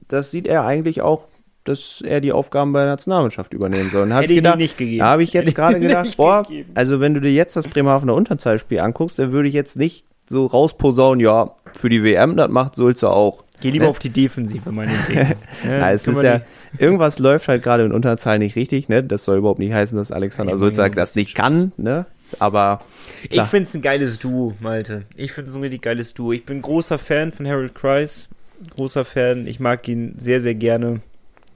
[0.08, 1.28] das sieht er eigentlich auch,
[1.62, 4.02] dass er die Aufgaben bei der Nationalmannschaft übernehmen soll.
[4.02, 4.98] Und hab Hätte ich gedacht, nicht gegeben.
[4.98, 6.70] da habe ich jetzt gerade gedacht, boah, gegeben.
[6.74, 10.46] also wenn du dir jetzt das Bremerhavener Unterzahlspiel anguckst, dann würde ich jetzt nicht so
[10.46, 13.44] rausposaunen, ja, für die WM, das macht Sulzer auch.
[13.60, 13.90] Geh lieber Ne?
[13.90, 15.36] auf die Defensive, meine Dinge.
[15.64, 16.42] Ja, es ist ja,
[16.78, 19.02] irgendwas läuft halt gerade in Unterzahl nicht richtig, ne?
[19.02, 22.06] Das soll überhaupt nicht heißen, dass Alexander Ja, Sulzer ja, das nicht kann, ne?
[22.38, 22.80] Aber
[23.24, 23.46] Ich klar.
[23.46, 25.04] finde es ein geiles Duo, Malte.
[25.16, 26.32] Ich finde es ein richtig geiles Duo.
[26.32, 28.28] Ich bin großer Fan von Harold Kreis.
[28.74, 29.46] Großer Fan.
[29.46, 31.00] Ich mag ihn sehr, sehr gerne.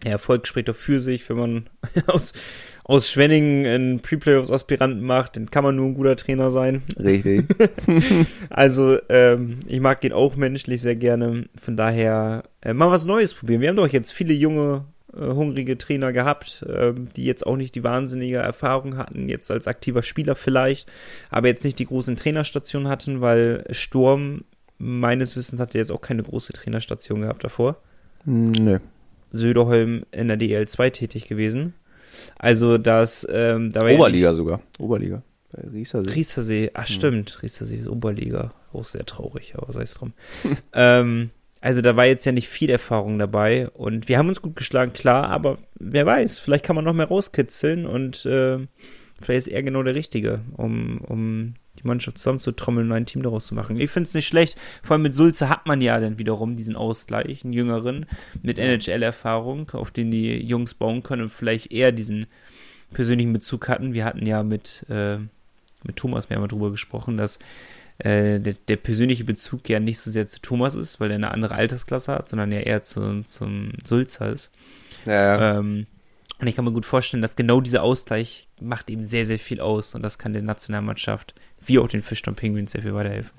[0.05, 1.67] Er Erfolg spricht doch für sich, wenn man
[2.07, 2.33] aus,
[2.85, 6.83] aus Schwenningen einen Pre-Playoffs-Aspiranten macht, dann kann man nur ein guter Trainer sein.
[6.99, 7.45] richtig.
[8.51, 11.47] Also, ähm, ich mag ihn auch menschlich sehr gerne.
[11.61, 13.61] Von daher äh, mal was Neues probieren.
[13.61, 17.75] Wir haben doch jetzt viele junge, äh, hungrige Trainer gehabt, ähm, die jetzt auch nicht
[17.75, 20.89] die wahnsinnige Erfahrung hatten, jetzt als aktiver Spieler vielleicht,
[21.31, 24.45] aber jetzt nicht die großen Trainerstationen hatten, weil Sturm
[24.79, 27.77] meines Wissens hatte jetzt auch keine große Trainerstation gehabt davor.
[28.25, 28.79] Nö.
[29.33, 31.75] Söderholm in der DL2 tätig gewesen.
[32.39, 34.61] Also das, ähm, da war ja Oberliga sogar.
[34.79, 35.23] Oberliga.
[35.53, 36.11] Bei Riesersee.
[36.11, 40.15] Riesersee, ach stimmt, Riesersee ist Oberliga, auch sehr traurig, aber sei es drum.
[40.73, 44.57] ähm, also da war jetzt ja nicht viel Erfahrung dabei und wir haben uns gut
[44.57, 48.59] geschlagen, klar, aber wer weiß, vielleicht kann man noch mehr rauskitzeln und äh,
[49.23, 53.47] vielleicht ist er genau der Richtige, um, um die Mannschaft zusammenzutrommeln und ein Team daraus
[53.47, 53.79] zu machen.
[53.81, 56.77] Ich finde es nicht schlecht, vor allem mit Sulze hat man ja dann wiederum diesen
[56.77, 58.07] Ausgleich, einen jüngeren
[58.43, 62.27] mit NHL-Erfahrung, auf den die Jungs bauen können und vielleicht eher diesen
[62.93, 63.95] persönlichen Bezug hatten.
[63.95, 65.17] Wir hatten ja mit, äh,
[65.85, 67.39] mit Thomas mehr mal drüber gesprochen, dass
[67.99, 71.31] äh, der, der persönliche Bezug ja nicht so sehr zu Thomas ist, weil er eine
[71.31, 74.51] andere Altersklasse hat, sondern ja eher zu, zum Sulzer ist.
[75.07, 75.59] Ja, ja.
[75.59, 75.87] Ähm,
[76.43, 79.61] und ich kann mir gut vorstellen, dass genau dieser Ausgleich macht eben sehr, sehr viel
[79.61, 83.31] aus und das kann der Nationalmannschaft wie auch den Fischton Penguins sehr viel weiterhelfen.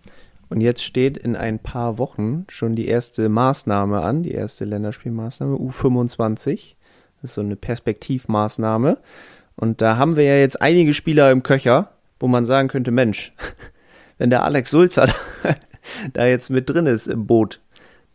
[0.48, 5.58] Und jetzt steht in ein paar Wochen schon die erste Maßnahme an, die erste Länderspielmaßnahme,
[5.58, 6.76] U25.
[7.22, 8.98] Das ist so eine Perspektivmaßnahme.
[9.58, 13.34] Und da haben wir ja jetzt einige Spieler im Köcher, wo man sagen könnte, Mensch,
[14.18, 15.14] wenn der Alex Sulzer
[16.14, 17.60] da jetzt mit drin ist im Boot,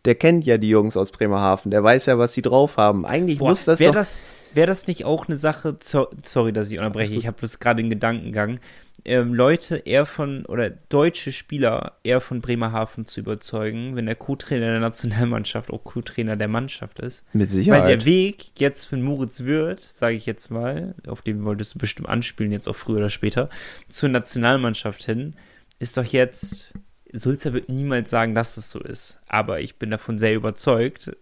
[0.05, 3.05] der kennt ja die Jungs aus Bremerhaven, der weiß ja, was sie drauf haben.
[3.05, 3.99] Eigentlich muss das Wäre doch...
[3.99, 7.59] das, wär das nicht auch eine Sache, so, sorry, dass ich unterbreche, ich habe bloß
[7.59, 8.59] gerade den Gedankengang,
[9.05, 14.71] ähm, Leute eher von, oder deutsche Spieler eher von Bremerhaven zu überzeugen, wenn der Co-Trainer
[14.71, 17.23] der Nationalmannschaft auch Co-Trainer der Mannschaft ist.
[17.33, 17.87] mit Weil Sicherheit.
[17.87, 22.09] der Weg jetzt für Moritz Wirth, sage ich jetzt mal, auf den wolltest du bestimmt
[22.09, 23.49] anspielen, jetzt auch früher oder später,
[23.87, 25.35] zur Nationalmannschaft hin,
[25.79, 26.73] ist doch jetzt,
[27.13, 29.19] Sulzer wird niemals sagen, dass das so ist.
[29.27, 31.15] Aber ich bin davon sehr überzeugt,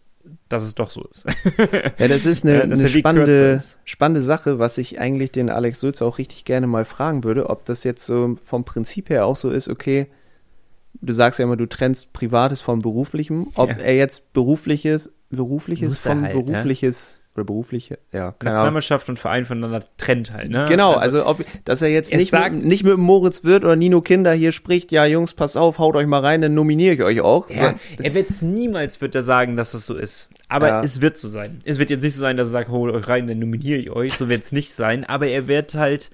[0.50, 1.26] dass es doch so ist.
[1.98, 3.78] Ja, das ist eine, eine spannende, ist.
[3.86, 7.64] spannende Sache, was ich eigentlich den Alex Sulz auch richtig gerne mal fragen würde, ob
[7.66, 10.08] das jetzt so vom Prinzip her auch so ist, okay,
[11.00, 13.50] du sagst ja immer, du trennst Privates von Beruflichem.
[13.56, 13.76] Ob Ja.
[13.78, 16.44] er jetzt Berufliches, Berufliches Muss er von halt, ne?
[16.44, 18.34] Berufliches oder berufliche, ja.
[18.44, 20.66] Nationalmannschaft und Verein voneinander trennt halt, ne?
[20.68, 24.02] Genau, also, ob, dass er jetzt nicht, sagt- mit, nicht mit Moritz Wirth oder Nino
[24.02, 27.22] Kinder hier spricht, ja Jungs, pass auf, haut euch mal rein, dann nominiere ich euch
[27.22, 27.50] auch.
[27.50, 30.30] Ja, So- er wird es niemals wird er sagen, dass das so ist.
[30.50, 30.82] Aber Ja.
[30.84, 31.60] es wird so sein.
[31.64, 33.90] Es wird jetzt nicht so sein, dass er sagt, holt euch rein, dann nominiere ich
[33.92, 34.14] euch.
[34.14, 35.06] So wird es nicht sein.
[35.06, 36.10] Aber er wird halt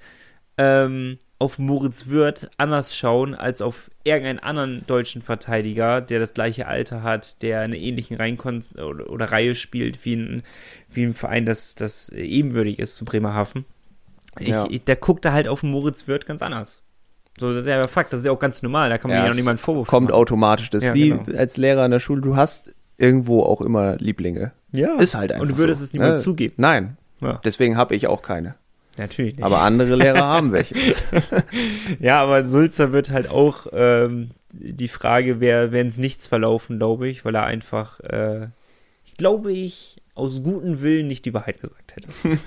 [0.58, 6.66] ähm, auf Moritz Wirth anders schauen als auf irgendeinen anderen deutschen Verteidiger, der das gleiche
[6.68, 10.42] Alter hat, der eine ähnlichen Reihenkon oder, oder Reihe spielt wie ein,
[10.90, 13.64] wie ein Verein, das, das ebenwürdig ist zu Bremerhaven.
[14.38, 14.66] Ich, Ja.
[14.70, 16.82] ich, der guckt da halt auf Moritz Wirth ganz anders.
[17.38, 19.22] So, das ist ja Fakt, das ist ja auch ganz normal, da kann man Ja,
[19.24, 20.18] ja noch es niemand Vorwurf kommt machen.
[20.20, 20.70] automatisch.
[20.70, 21.36] Das ist Ja, wie genau.
[21.36, 24.52] als Lehrer in der Schule, du hast irgendwo auch immer Lieblinge.
[24.72, 24.96] Ja.
[24.98, 26.24] Ist halt einfach Und du würdest so, es niemals ne?
[26.24, 26.54] zugeben.
[26.58, 28.54] Nein, Ja, deswegen habe ich auch keine.
[28.98, 29.44] Natürlich nicht.
[29.44, 30.74] Aber andere Lehrer haben welche.
[32.00, 37.08] ja, aber Sulzer wird halt auch ähm, die Frage, wer wäre ins Nichts verlaufen, glaube
[37.08, 38.48] ich, weil er einfach, äh,
[39.04, 42.08] ich glaube ich, aus gutem Willen nicht die Wahrheit gesagt hätte.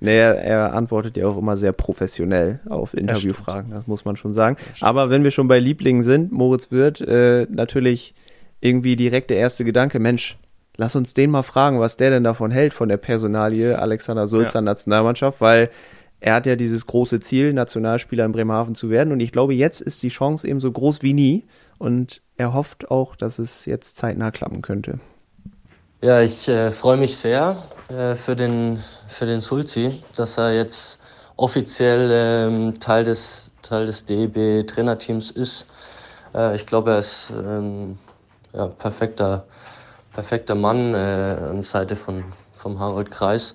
[0.00, 4.34] Nee, er, er antwortet ja auch immer sehr professionell auf Interviewfragen, das muss man schon
[4.34, 4.56] sagen.
[4.80, 8.14] Aber wenn wir schon bei Lieblingen sind, Moritz Wirth, äh, natürlich
[8.60, 10.36] irgendwie direkt der erste Gedanke, Mensch,
[10.76, 14.58] lass uns den mal fragen, was der denn davon hält, von der Personalie Alexander Sulzer
[14.58, 14.62] Ja.
[14.62, 15.70] Nationalmannschaft, weil
[16.20, 19.12] er hat ja dieses große Ziel, Nationalspieler in Bremerhaven zu werden.
[19.12, 21.44] Und ich glaube, jetzt ist die Chance eben so groß wie nie.
[21.78, 25.00] Und er hofft auch, dass es jetzt zeitnah klappen könnte.
[26.00, 31.00] Ja, ich äh, freue mich sehr äh, für, den, für den Sulti, dass er jetzt
[31.36, 35.66] offiziell ähm, Teil des, Teil des DEB-Trainerteams ist.
[36.34, 37.98] Äh, ich glaube, er ist ähm,
[38.52, 39.44] ja, perfekter,
[40.14, 42.24] perfekter Mann äh, an der Seite von,
[42.54, 43.54] vom Harold Kreis.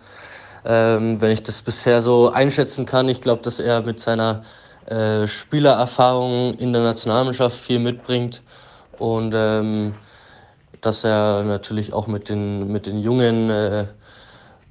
[0.65, 4.43] Ähm, wenn ich das bisher so einschätzen kann, ich glaube, dass er mit seiner
[4.85, 8.43] äh, Spielererfahrung in der Nationalmannschaft viel mitbringt
[8.97, 9.95] und ähm,
[10.81, 13.85] dass er natürlich auch mit den, mit den jungen äh,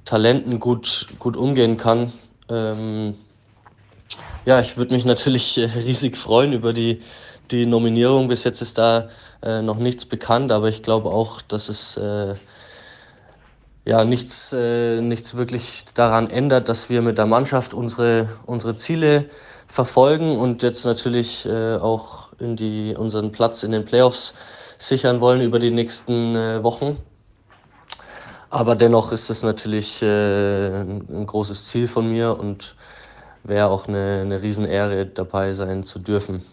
[0.05, 2.13] Talenten gut, gut umgehen kann.
[2.49, 3.15] Ähm,
[4.45, 7.01] ja, ich würde mich natürlich äh, riesig freuen über die,
[7.51, 8.27] die Nominierung.
[8.27, 9.09] Bis jetzt ist da
[9.41, 12.35] äh, noch nichts bekannt, aber ich glaube auch, dass es äh,
[13.85, 19.25] ja, nichts, äh, nichts wirklich daran ändert, dass wir mit der Mannschaft unsere, unsere Ziele
[19.67, 24.33] verfolgen und jetzt natürlich äh, auch in die, unseren Platz in den Playoffs
[24.77, 26.97] sichern wollen über die nächsten äh, Wochen.
[28.49, 32.75] Aber dennoch ist das natürlich äh, ein, ein großes Ziel von mir und
[33.43, 36.43] wäre auch eine, eine Riesenehre, dabei sein zu dürfen.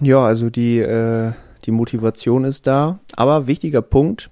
[0.00, 1.32] Ja, also die, äh,
[1.64, 2.98] die Motivation ist da.
[3.14, 4.30] Aber wichtiger Punkt,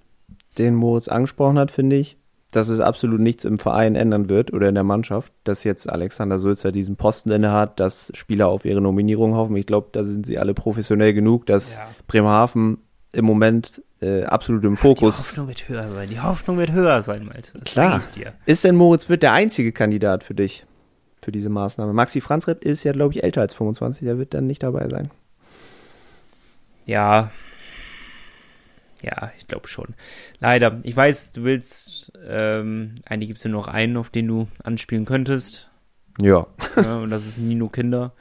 [0.58, 2.16] den Moritz angesprochen hat, finde ich,
[2.50, 6.38] dass es absolut nichts im Verein ändern wird oder in der Mannschaft, dass jetzt Alexander
[6.38, 9.56] Sulzer diesen Posten inne hat, dass Spieler auf ihre Nominierung hoffen.
[9.56, 11.88] Ich glaube, da sind sie alle professionell genug, dass Ja.
[12.06, 12.78] Bremerhaven
[13.12, 16.08] im Moment äh, absolut im Die Fokus Hoffnung wird höher sein.
[16.10, 17.58] Die Hoffnung wird höher sein, Malte.
[17.58, 17.92] Das Klar.
[17.92, 18.32] sag ich dir.
[18.46, 18.62] ist.
[18.64, 20.64] Denn Moritz wird der einzige Kandidat für dich,
[21.22, 21.92] für diese Maßnahme?
[21.92, 25.10] Maxi Franzreb ist ja, glaube ich, älter als 25, der wird dann nicht dabei sein.
[26.86, 27.30] Ja.
[29.02, 29.94] Ja, ich glaube schon.
[30.40, 30.78] Leider.
[30.82, 35.04] Ich weiß, du willst, ähm, eigentlich gibt es nur noch einen, auf den du anspielen
[35.04, 35.70] könntest.
[36.20, 36.46] Ja.
[36.76, 38.14] ja, und das ist Nino Kinder.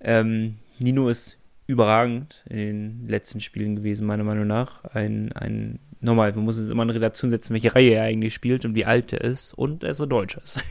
[0.00, 4.84] Ähm, Nino ist überragend in den letzten Spielen gewesen, meiner Meinung nach.
[4.84, 8.64] Ein, ein, nochmal, man muss jetzt immer in Relation setzen, welche Reihe er eigentlich spielt
[8.64, 10.60] und wie alt er ist und er so deutsch ist.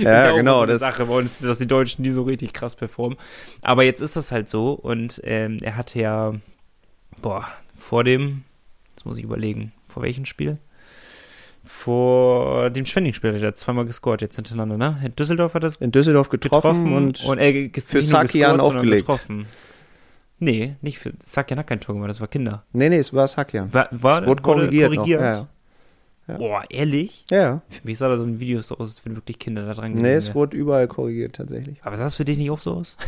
[0.00, 2.76] Ja, ist genau, so das- Sache bei uns, dass die Deutschen nie so richtig krass
[2.76, 3.16] performen.
[3.62, 6.34] Aber jetzt ist das halt so und ähm, er hatte ja,
[7.22, 7.46] boah,
[7.78, 8.44] vor dem,
[8.94, 10.58] jetzt muss ich überlegen, vor welchem Spiel?
[11.68, 14.98] Vor dem Schwenning-Spiel hat er zweimal gescored jetzt hintereinander, ne?
[15.04, 19.00] In Düsseldorf hat er es In Düsseldorf getroffen, getroffen, und, er ges- für Sakian aufgelegt.
[19.06, 19.46] Getroffen.
[20.38, 22.64] Nee, nicht für Sakian hat kein Tor gemacht, das war Kinder.
[22.72, 23.72] Nee, nee, es war Sakian.
[23.72, 24.92] War, war, es wurde korrigiert.
[24.92, 25.06] Noch.
[25.06, 25.48] Ja,
[26.28, 26.36] ja.
[26.36, 27.24] Boah, ehrlich?
[27.30, 27.38] ja.
[27.40, 27.62] ja.
[27.68, 29.92] Für mich sah da so ein Video so aus, als wenn wirklich Kinder da dran
[29.92, 31.78] Nee, es wurde überall korrigiert tatsächlich.
[31.82, 32.96] Aber sah es für dich nicht auch so aus?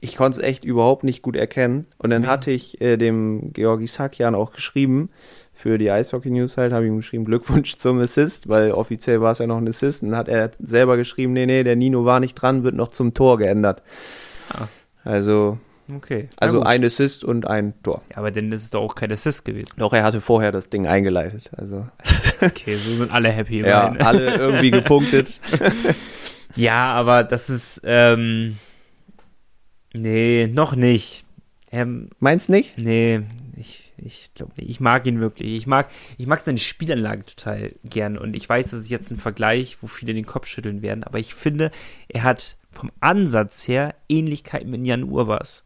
[0.00, 1.86] Ich konnte es echt überhaupt nicht gut erkennen.
[1.98, 2.28] Und dann Nee.
[2.28, 5.10] hatte ich äh, dem Georgi Sakian auch geschrieben,
[5.52, 9.32] für die Eishockey News halt, habe ich ihm geschrieben, Glückwunsch zum Assist, weil offiziell war
[9.32, 10.04] es ja noch ein Assist.
[10.04, 12.88] Und dann hat er selber geschrieben, nee, nee, der Nino war nicht dran, wird noch
[12.88, 13.82] zum Tor geändert.
[14.50, 14.68] Ah.
[15.02, 15.58] Also,
[15.94, 16.28] Okay.
[16.36, 18.02] Also ein Assist und ein Tor.
[18.10, 19.70] Ja, aber dann ist es doch auch kein Assist gewesen.
[19.78, 21.50] Doch, er hatte vorher das Ding eingeleitet.
[21.56, 21.88] Also,
[22.40, 23.60] Okay, so sind alle happy.
[23.60, 24.02] ja, immerhin.
[24.06, 25.40] alle irgendwie gepunktet.
[26.56, 28.58] Ja, aber das ist, ähm,
[29.94, 31.24] nee, noch nicht.
[31.70, 32.76] Ähm, Meinst nicht?
[32.78, 33.20] nee,
[33.56, 34.68] ich, ich glaube nicht.
[34.70, 35.54] Ich mag ihn wirklich.
[35.54, 38.16] Ich mag, ich mag seine Spielanlage total gern.
[38.18, 41.04] Und ich weiß, das ist jetzt ein Vergleich, wo viele den Kopf schütteln werden.
[41.04, 41.70] Aber ich finde,
[42.08, 45.64] er hat vom Ansatz her Ähnlichkeit mit Jan Urbas.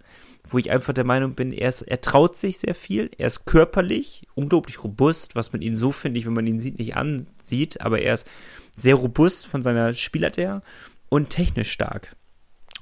[0.53, 3.47] Wo ich einfach der Meinung bin, er, ist, er traut sich sehr viel, er ist
[3.47, 7.81] körperlich unglaublich robust, was man ihn so, finde ich, wenn man ihn sieht, nicht ansieht,
[7.81, 8.27] aber er ist
[8.77, 10.63] sehr robust von seiner Spielart her
[11.09, 12.15] und technisch stark.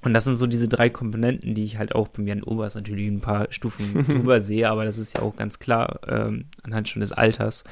[0.02, 3.06] Und das sind so diese drei Komponenten, die ich halt auch bei Jan Obers natürlich
[3.06, 7.00] ein paar Stufen drüber sehe, aber das ist ja auch ganz klar ähm, anhand schon
[7.00, 7.64] des Alters.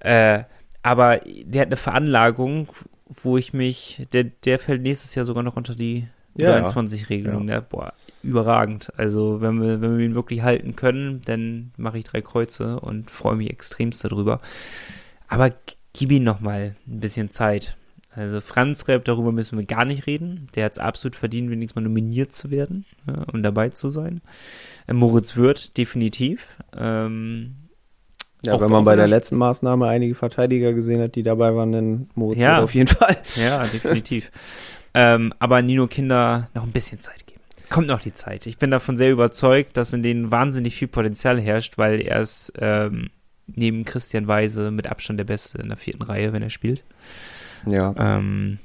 [0.00, 0.42] Äh,
[0.82, 2.68] aber der hat eine Veranlagung,
[3.06, 7.46] wo ich mich, der, der fällt nächstes Jahr sogar noch unter die Ja, 23-Regelung.
[7.48, 7.54] ja.
[7.56, 7.60] Ja.
[7.60, 8.92] Boah, überragend.
[8.96, 13.10] Also wenn wir, wenn wir ihn wirklich halten können, dann mache ich drei Kreuze und
[13.10, 14.40] freue mich extremst darüber.
[15.28, 15.50] Aber
[15.92, 17.76] gib ihm noch mal ein bisschen Zeit.
[18.14, 20.48] Also Franz Repp, darüber müssen wir gar nicht reden.
[20.54, 24.20] Der hat es absolut verdient, wenigstens mal nominiert zu werden ja, und dabei zu sein.
[24.86, 26.58] Äh, Moritz Wirth, definitiv.
[26.76, 27.56] Ähm,
[28.44, 31.54] Ja, Auch- wenn man bei der er- letzten Maßnahme einige Verteidiger gesehen hat, die dabei
[31.54, 32.56] waren, dann Moritz Ja.
[32.56, 33.16] Wirth auf jeden Fall.
[33.36, 34.30] Ja, definitiv.
[34.94, 37.31] ähm, aber Nino Kinder noch ein bisschen Zeit geben.
[37.72, 38.46] Kommt noch die Zeit.
[38.46, 42.52] Ich bin davon sehr überzeugt, dass in denen wahnsinnig viel Potenzial herrscht, weil er ist
[42.58, 43.08] ähm,
[43.46, 46.84] neben Christian Weise mit Abstand der Beste in der vierten Reihe, wenn er spielt.
[47.66, 47.94] Ja.
[47.98, 48.58] Ähm,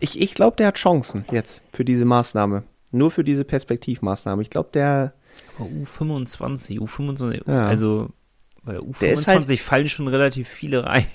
[0.00, 2.62] Ich, ich glaube, der hat Chancen jetzt für diese Maßnahme.
[2.90, 4.40] Nur für diese Perspektivmaßnahme.
[4.42, 5.12] Ich glaube, der,
[5.58, 7.66] aber U25, U25, Ja.
[7.66, 8.10] also
[8.64, 11.06] bei U25 Der ist halt- fallen schon relativ viele rein.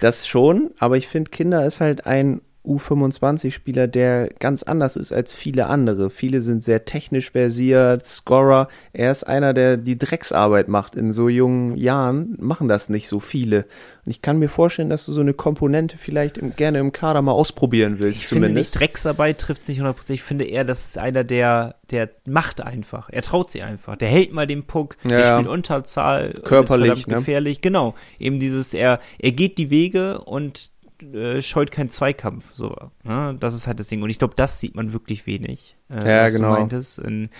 [0.00, 5.32] das schon, aber ich finde, Kinder ist halt ein U25-Spieler, der ganz anders ist als
[5.32, 6.10] viele andere.
[6.10, 8.68] Viele sind sehr technisch versiert, Scorer.
[8.92, 10.94] Er ist einer, der die Drecksarbeit macht.
[10.96, 13.66] In so jungen Jahren machen das nicht so viele.
[14.04, 17.22] Und ich kann mir vorstellen, dass du so eine Komponente vielleicht im, gerne im Kader
[17.22, 18.74] mal ausprobieren willst, Ich finde zumindest.
[18.74, 20.10] nicht, Drecksarbeit trifft es nicht 100%.
[20.10, 23.08] Ich finde eher, das ist einer, der, der macht einfach.
[23.10, 23.96] Er traut sich einfach.
[23.96, 26.32] Der hält mal den Puck, Ja, der spielt Unterzahl.
[26.44, 27.16] Körperlich, Ist ne?
[27.16, 27.60] gefährlich.
[27.60, 27.94] Genau.
[28.18, 30.70] Eben dieses, er, er geht die Wege und
[31.02, 32.52] äh, scheut keinen Zweikampf.
[32.52, 33.36] So, ne?
[33.40, 34.02] Das ist halt das Ding.
[34.02, 35.76] Und ich glaube, das sieht man wirklich wenig.
[35.90, 36.54] Äh, Ja, was genau.
[36.54, 37.30] Du meintest, in,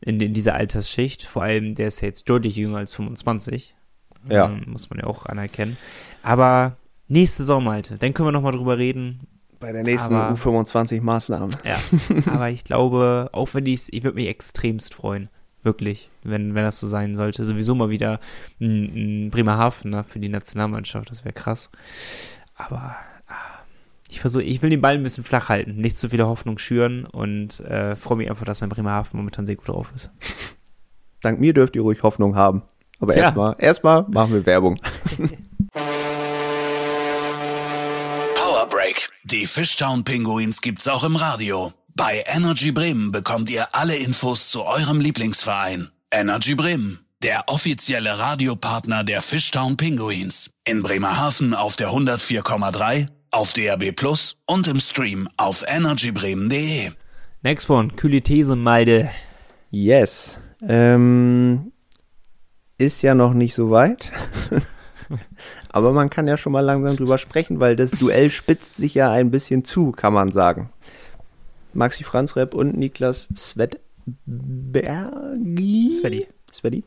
[0.00, 1.22] in, in dieser Altersschicht.
[1.24, 3.74] Vor allem, der ist ja jetzt deutlich jünger als 25.
[4.28, 4.46] Ja.
[4.46, 5.76] Ähm, muss man ja auch anerkennen.
[6.22, 6.76] Aber
[7.08, 9.20] nächste Saison, Malte, dann können wir nochmal drüber reden,
[9.60, 11.52] Bei der nächsten Aber- U25-Maßnahme.
[11.64, 11.78] ja,
[12.32, 15.28] aber ich glaube, auch wenn ich ich würde mich extremst freuen.
[15.62, 17.44] Wirklich, wenn, wenn das so sein sollte.
[17.44, 18.18] Sowieso mal wieder
[18.62, 21.70] ein, ein Bremerhavener für die Nationalmannschaft, das wäre krass.
[22.66, 22.96] Aber
[23.28, 23.34] ah,
[24.08, 27.04] ich versuche, ich will den Ball ein bisschen flach halten, nicht zu viele Hoffnung schüren
[27.06, 30.10] und äh, freue mich einfach, dass ein Bremerhaven momentan sehr gut drauf ist.
[31.22, 32.62] Dank mir dürft ihr ruhig Hoffnung haben.
[33.00, 33.24] Aber Ja.
[33.24, 34.78] erstmal, erstmal machen wir Werbung.
[38.34, 39.10] Power Break.
[39.24, 41.72] Die Fishtown Pinguins gibt's auch im Radio.
[41.94, 45.90] Bei Energy Bremen bekommt ihr alle Infos zu eurem Lieblingsverein.
[46.10, 50.52] Energy Bremen, der offizielle Radiopartner der Fishtown Pinguins.
[50.64, 56.92] In Bremerhaven auf der 104,3, auf DAB Plus und im Stream auf energybremen.de.
[57.42, 59.10] Next one, kühle These, Malde.
[59.70, 60.38] Yes.
[60.66, 61.72] Ähm,
[62.78, 64.10] ist ja noch nicht so weit.
[65.68, 69.10] Aber man kann ja schon mal langsam drüber sprechen, weil das Duell spitzt sich ja
[69.10, 70.70] ein bisschen zu, kann man sagen.
[71.74, 73.80] Maxi Franzrep und Niklas Svedbergi.
[75.90, 76.26] Svedi.
[76.54, 76.84] Svedi.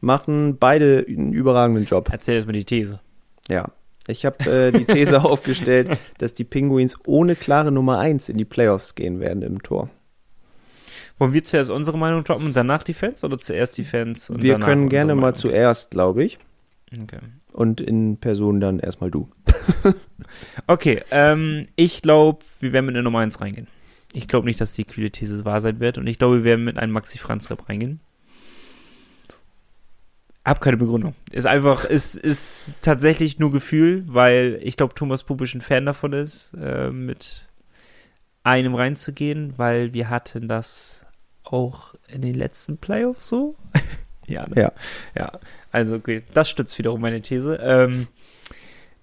[0.00, 2.08] Machen beide einen überragenden Job.
[2.10, 3.00] Erzähl jetzt mal die These.
[3.48, 3.70] Ja.
[4.08, 8.44] Ich habe äh, die These aufgestellt, dass die Pinguins ohne klare Nummer 1 in die
[8.44, 9.90] Playoffs gehen werden im Tor.
[11.18, 14.28] Wollen wir zuerst unsere Meinung droppen und danach die Fans oder zuerst die Fans?
[14.28, 16.38] Und Wir können gerne mal zuerst, glaube ich.
[16.92, 17.20] Okay.
[17.52, 19.28] Und in Person dann erstmal du.
[20.66, 23.66] Okay, ähm, ich glaube, wir werden mit einer Nummer 1 reingehen.
[24.12, 26.64] Ich glaube nicht, dass die kühle These wahr sein wird und ich glaube, wir werden
[26.64, 28.00] mit einem Maxi Franz Rap reingehen.
[30.44, 31.14] Hab keine Begründung.
[31.30, 36.12] Ist einfach, ist, ist tatsächlich nur Gefühl, weil ich glaube, Thomas Pupisch ein Fan davon
[36.12, 37.48] ist, äh, mit
[38.42, 41.06] einem reinzugehen, weil wir hatten das
[41.44, 43.56] auch in den letzten Playoffs so.
[44.26, 44.60] ja, ne?
[44.60, 44.72] Ja.
[45.16, 45.32] Ja,
[45.70, 47.56] also okay, das stützt wiederum meine These.
[47.62, 48.08] Ähm,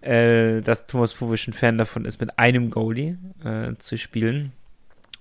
[0.02, 4.54] äh, dass Thomas Pupisch ein Fan davon ist, mit einem Goalie äh, zu spielen.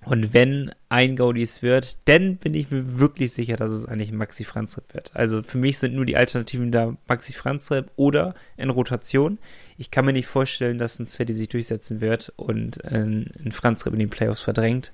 [0.05, 4.13] Und wenn ein Goalie es wird, dann bin ich mir wirklich sicher, dass es eigentlich
[4.13, 5.15] Maxi Franzrep wird.
[5.15, 9.39] Also für mich sind nur die Alternativen da Maxi Franzrep oder in Rotation.
[9.77, 13.93] Ich kann mir nicht vorstellen, dass ein Sveti sich durchsetzen wird und äh, ein Franzrep
[13.93, 14.93] in den Playoffs verdrängt.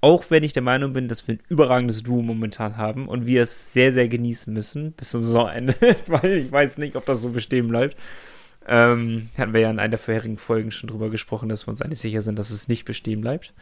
[0.00, 3.42] Auch wenn ich der Meinung bin, dass wir ein überragendes Duo momentan haben und wir
[3.42, 5.74] es sehr, sehr genießen müssen bis zum Saisonende,
[6.06, 7.96] weil ich weiß nicht, ob das so bestehen bleibt.
[8.66, 11.82] Ähm, hatten wir ja in einer der vorherigen Folgen schon drüber gesprochen, dass wir uns
[11.82, 13.52] eigentlich sicher sind, dass es nicht bestehen bleibt.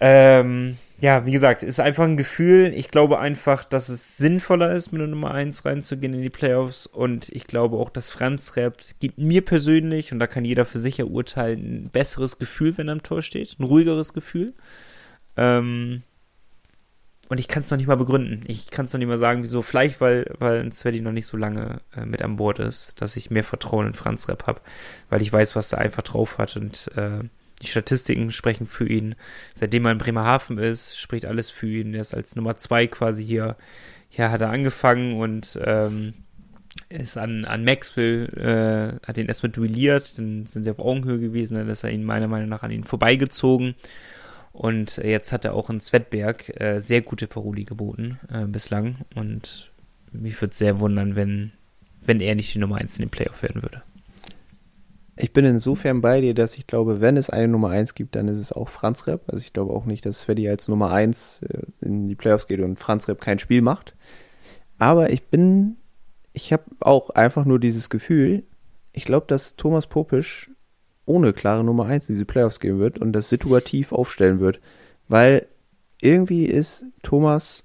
[0.00, 2.72] Ähm, ja, wie gesagt, ist einfach ein Gefühl.
[2.74, 6.86] Ich glaube einfach, dass es sinnvoller ist, mit der Nummer 1 reinzugehen in die Playoffs.
[6.86, 10.78] Und ich glaube auch, dass Franz Rept gibt mir persönlich, und da kann jeder für
[10.78, 13.56] sich urteilen, ein besseres Gefühl, wenn er am Tor steht.
[13.58, 14.54] Ein ruhigeres Gefühl.
[15.36, 16.02] Ähm,
[17.28, 18.40] und ich kann es noch nicht mal begründen.
[18.46, 19.62] Ich kann es noch nicht mal sagen, wieso.
[19.62, 23.30] Vielleicht, weil, weil Svetty noch nicht so lange äh, mit an Bord ist, dass ich
[23.30, 24.60] mehr Vertrauen in Franz Rep habe,
[25.10, 27.24] weil ich weiß, was er einfach drauf hat und äh,
[27.62, 29.14] die Statistiken sprechen für ihn.
[29.54, 31.94] Seitdem er in Bremerhaven ist, spricht alles für ihn.
[31.94, 33.56] Er ist als Nummer zwei quasi hier,
[34.08, 36.14] hier hat er angefangen und ähm,
[36.88, 38.28] ist an, an Maxwell,
[39.02, 42.04] äh, hat ihn erstmal duelliert, dann sind sie auf Augenhöhe gewesen, dann ist er ihn
[42.04, 43.74] meiner Meinung nach an ihn vorbeigezogen.
[44.56, 48.96] Und jetzt hat er auch in Svetberg äh, sehr gute Paroli geboten äh, bislang.
[49.14, 49.70] Und
[50.12, 51.52] mich würde es sehr wundern, wenn,
[52.00, 53.82] wenn er nicht die Nummer 1 in den Playoff werden würde.
[55.14, 58.28] Ich bin insofern bei dir, dass ich glaube, wenn es eine Nummer 1 gibt, dann
[58.28, 59.24] ist es auch Franz Repp.
[59.28, 62.60] Also ich glaube auch nicht, dass Freddy als Nummer 1 äh, in die Playoffs geht
[62.60, 63.94] und Franz Repp kein Spiel macht.
[64.78, 65.76] Aber ich bin,
[66.32, 68.44] ich habe auch einfach nur dieses Gefühl,
[68.94, 70.50] ich glaube, dass Thomas Popisch
[71.06, 74.60] ohne klare Nummer 1 diese Playoffs gehen wird und das situativ aufstellen wird.
[75.08, 75.46] Weil
[76.00, 77.64] irgendwie ist Thomas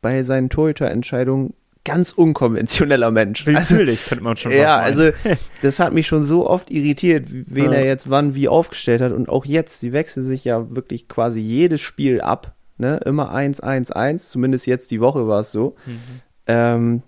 [0.00, 3.46] bei seinen Torhüter-Entscheidungen ganz unkonventioneller Mensch.
[3.46, 5.10] Willkürlich, also, könnte man schon Ja, also
[5.62, 7.78] das hat mich schon so oft irritiert, wen ja.
[7.78, 9.12] er jetzt wann wie aufgestellt hat.
[9.12, 12.54] Und auch jetzt, sie wechseln sich ja wirklich quasi jedes Spiel ab.
[12.76, 13.00] Ne?
[13.04, 14.30] Immer 1, 1, 1.
[14.30, 15.76] Zumindest jetzt die Woche war es so.
[15.86, 16.00] Mhm.
[16.46, 17.02] Ähm,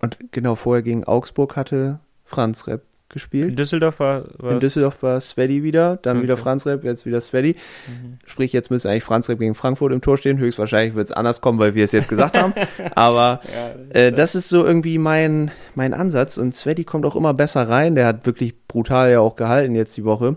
[0.00, 2.82] und genau vorher gegen Augsburg hatte Franz Repp
[3.12, 3.50] gespielt.
[3.50, 6.24] In Düsseldorf war In Düsseldorf war Svedi wieder, dann okay.
[6.24, 7.56] wieder Franz Repp, jetzt wieder Svedi.
[7.86, 8.18] Mhm.
[8.26, 10.38] Sprich, jetzt müsste eigentlich Franz Repp gegen Frankfurt im Tor stehen.
[10.38, 12.54] Höchstwahrscheinlich wird es anders kommen, weil wir es jetzt gesagt haben.
[12.94, 16.38] Aber ja, äh, das ist so irgendwie mein, mein Ansatz.
[16.38, 17.94] Und Svedi kommt auch immer besser rein.
[17.94, 20.36] Der hat wirklich brutal ja auch gehalten jetzt die Woche.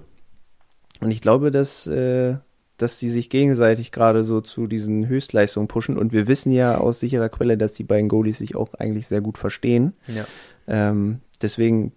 [1.01, 2.35] Und ich glaube, dass, äh,
[2.77, 5.97] dass die sich gegenseitig gerade so zu diesen Höchstleistungen pushen.
[5.97, 9.21] Und wir wissen ja aus sicherer Quelle, dass die beiden Goalies sich auch eigentlich sehr
[9.21, 9.93] gut verstehen.
[10.07, 10.25] Ja.
[10.67, 11.93] Ähm, deswegen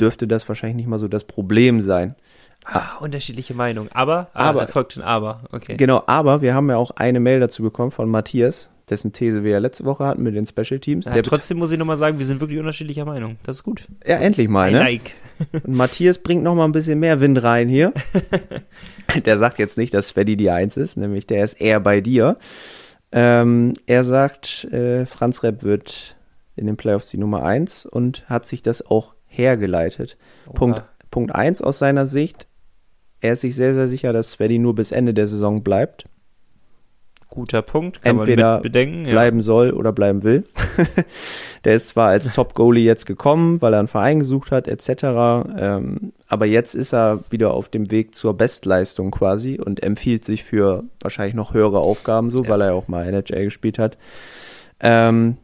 [0.00, 2.14] dürfte das wahrscheinlich nicht mal so das Problem sein.
[2.64, 3.88] Ah, unterschiedliche Meinung.
[3.92, 5.76] Aber, ah, aber folgt ein Aber, okay.
[5.76, 9.52] Genau, aber wir haben ja auch eine Mail dazu bekommen von Matthias, dessen These wir
[9.52, 11.06] ja letzte Woche hatten mit den Special Teams.
[11.06, 13.36] Ja, trotzdem muss ich nochmal sagen, wir sind wirklich unterschiedlicher Meinung.
[13.44, 13.86] Das ist gut.
[14.06, 14.80] Ja, endlich mal, ne?
[14.80, 15.12] Like.
[15.52, 17.92] Und Matthias bringt nochmal ein bisschen mehr Wind rein hier.
[19.24, 22.38] der sagt jetzt nicht, dass Sveddy die Eins ist, nämlich der ist eher bei dir.
[23.12, 26.16] Ähm, er sagt, äh, Franz Repp wird
[26.56, 30.18] in den Playoffs die Nummer 1 und hat sich das auch hergeleitet.
[30.46, 30.54] Oha.
[30.54, 32.46] Punkt, Punkt 1 aus seiner Sicht,
[33.20, 36.04] er ist sich sehr, sehr sicher, dass Svedi nur bis Ende der Saison bleibt.
[37.30, 39.04] Guter Punkt, kann Entweder man bedenken.
[39.04, 39.10] Ja.
[39.10, 40.44] bleiben soll oder bleiben will.
[41.64, 44.88] der ist zwar als Top-Goalie jetzt gekommen, weil er einen Verein gesucht hat, etc.
[45.58, 50.42] Ähm, aber jetzt ist er wieder auf dem Weg zur Bestleistung quasi und empfiehlt sich
[50.42, 52.48] für wahrscheinlich noch höhere Aufgaben so, ja.
[52.48, 53.98] weil er auch mal NHL gespielt hat.
[54.80, 55.36] Ähm,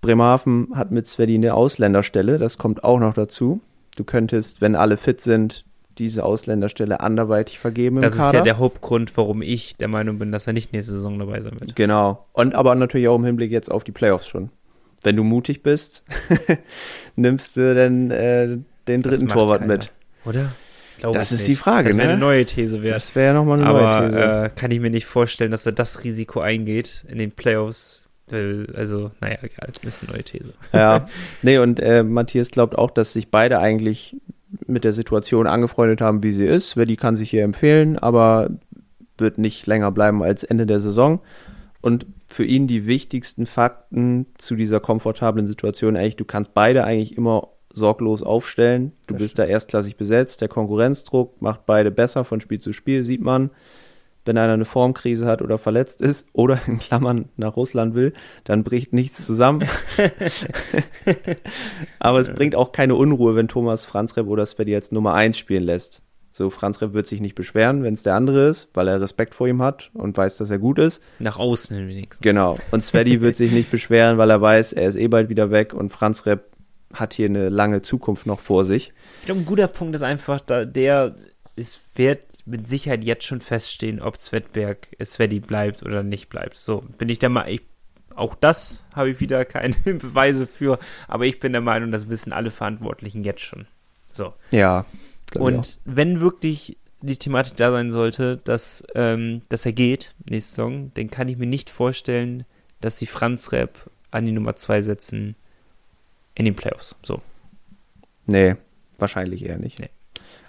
[0.00, 3.60] Bremerhaven hat mit Svedi eine Ausländerstelle, das kommt auch noch dazu.
[3.96, 5.64] Du könntest, wenn alle fit sind,
[5.98, 8.00] diese Ausländerstelle anderweitig vergeben.
[8.00, 11.18] Das ist ja der Hauptgrund, warum ich der Meinung bin, dass er nicht nächste Saison
[11.18, 11.76] dabei sein wird.
[11.76, 12.26] Genau.
[12.32, 14.50] Und aber natürlich auch im Hinblick jetzt auf die Playoffs schon.
[15.02, 16.04] Wenn du mutig bist,
[17.16, 19.72] nimmst du dann äh, den dritten Torwart keiner.
[19.74, 19.92] mit.
[20.24, 20.52] Oder?
[20.98, 21.50] Glaube das ist nicht.
[21.50, 22.02] die Frage, das ne?
[22.02, 22.96] Das wäre eine neue These wert.
[22.96, 24.22] Das wäre ja nochmal eine aber, neue These.
[24.22, 28.02] Äh, kann ich mir nicht vorstellen, dass er das Risiko eingeht, in den Playoffs
[28.32, 30.52] also, naja, egal, das ist eine neue These.
[30.72, 31.06] Ja,
[31.42, 34.16] nee, und äh, Matthias glaubt auch, dass sich beide eigentlich
[34.66, 36.76] mit der Situation angefreundet haben, wie sie ist.
[36.76, 38.50] Wer die kann sich hier empfehlen, aber
[39.18, 41.20] wird nicht länger bleiben als Ende der Saison.
[41.80, 47.16] Und für ihn die wichtigsten Fakten zu dieser komfortablen Situation eigentlich, du kannst beide eigentlich
[47.16, 48.92] immer sorglos aufstellen.
[49.06, 49.48] Du das bist stimmt.
[49.48, 50.40] da erstklassig besetzt.
[50.40, 53.50] Der Konkurrenzdruck macht beide besser von Spiel zu Spiel, sieht man
[54.24, 58.12] wenn einer eine Formkrise hat oder verletzt ist oder in Klammern nach Russland will,
[58.44, 59.66] dann bricht nichts zusammen.
[61.98, 65.64] Aber es bringt auch keine Unruhe, wenn Thomas Franzrepp oder Sveti jetzt Nummer 1 spielen
[65.64, 66.02] lässt.
[66.32, 69.48] So, Franzrepp wird sich nicht beschweren, wenn es der andere ist, weil er Respekt vor
[69.48, 71.02] ihm hat und weiß, dass er gut ist.
[71.18, 72.22] Nach außen hin wenigstens.
[72.22, 72.56] Genau.
[72.70, 75.74] Und Sveti wird sich nicht beschweren, weil er weiß, er ist eh bald wieder weg
[75.74, 76.50] und Franzrepp
[76.94, 78.92] hat hier eine lange Zukunft noch vor sich.
[79.20, 81.16] Ich glaube, ein guter Punkt ist einfach, da der,
[81.56, 86.56] es wird mit Sicherheit jetzt schon feststehen, ob Svetberg Sveti bleibt oder nicht bleibt.
[86.56, 87.60] So, bin ich der Meinung,
[88.14, 90.78] auch das habe ich wieder keine Beweise für,
[91.08, 93.66] aber ich bin der Meinung, das wissen alle Verantwortlichen jetzt schon.
[94.12, 94.34] So.
[94.50, 94.84] Ja.
[95.38, 100.90] Und wenn wirklich die Thematik da sein sollte, dass, ähm, dass er geht, nächste Song,
[100.94, 102.44] dann kann ich mir nicht vorstellen,
[102.80, 105.36] dass sie Franz Rap an die Nummer 2 setzen
[106.34, 106.96] in den Playoffs.
[107.02, 107.22] So.
[108.26, 108.56] Nee,
[108.98, 109.78] wahrscheinlich eher nicht.
[109.78, 109.90] Nee.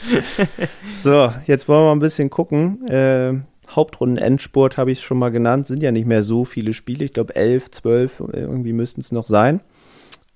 [0.98, 2.86] So, jetzt wollen wir mal ein bisschen gucken.
[2.88, 3.34] Äh,
[3.68, 5.66] Hauptrunden-Endspurt habe ich schon mal genannt.
[5.66, 7.04] Sind ja nicht mehr so viele Spiele.
[7.04, 9.60] Ich glaube, elf, zwölf, irgendwie müssten es noch sein.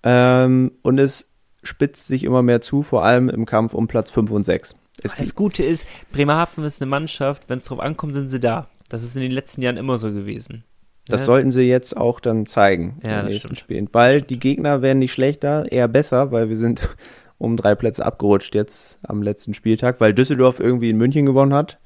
[0.04, 1.31] Ähm, und es
[1.62, 4.74] spitzt sich immer mehr zu, vor allem im Kampf um Platz 5 und 6.
[5.02, 8.68] Es Das Gute ist, Bremerhaven ist eine Mannschaft, wenn es drauf ankommt, sind sie da.
[8.88, 10.64] Das ist in den letzten Jahren immer so gewesen.
[11.08, 13.58] das Ja, sollten sie jetzt auch dann zeigen Ja, in das den nächsten stimmt.
[13.58, 13.88] Spielen.
[13.92, 16.80] Weil die Gegner werden nicht schlechter, eher besser, weil wir sind
[17.38, 21.78] um drei Plätze abgerutscht jetzt am letzten Spieltag, weil Düsseldorf irgendwie in München gewonnen hat.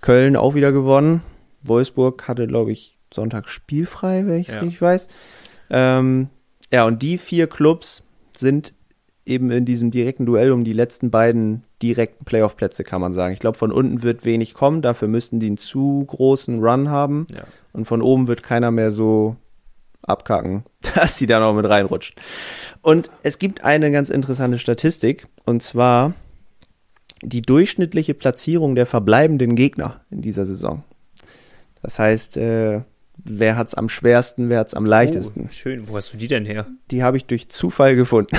[0.00, 1.22] Köln auch wieder gewonnen.
[1.62, 4.60] Wolfsburg hatte, glaube ich, Sonntag spielfrei, wenn ich es Ja.
[4.62, 5.08] richtig weiß.
[5.70, 6.28] Ähm,
[6.72, 8.72] ja, und die vier Clubs sind
[9.26, 13.32] eben in diesem direkten Duell um die letzten beiden direkten Playoff-Plätze, kann man sagen.
[13.32, 17.26] Ich glaube, von unten wird wenig kommen, dafür müssten die einen zu großen Run haben.
[17.30, 17.44] Ja.
[17.72, 19.36] Und von oben wird keiner mehr so
[20.02, 20.64] abkacken,
[20.94, 22.18] dass sie da noch mit reinrutscht.
[22.82, 26.14] Und es gibt eine ganz interessante Statistik, und zwar
[27.22, 30.82] die durchschnittliche Platzierung der verbleibenden Gegner in dieser Saison.
[31.82, 32.80] Das heißt, äh,
[33.24, 35.46] wer hat's am schwersten, wer hat's am leichtesten.
[35.46, 35.88] Oh, schön.
[35.88, 36.66] Wo hast du die denn her?
[36.90, 38.36] Die habe ich durch Zufall gefunden.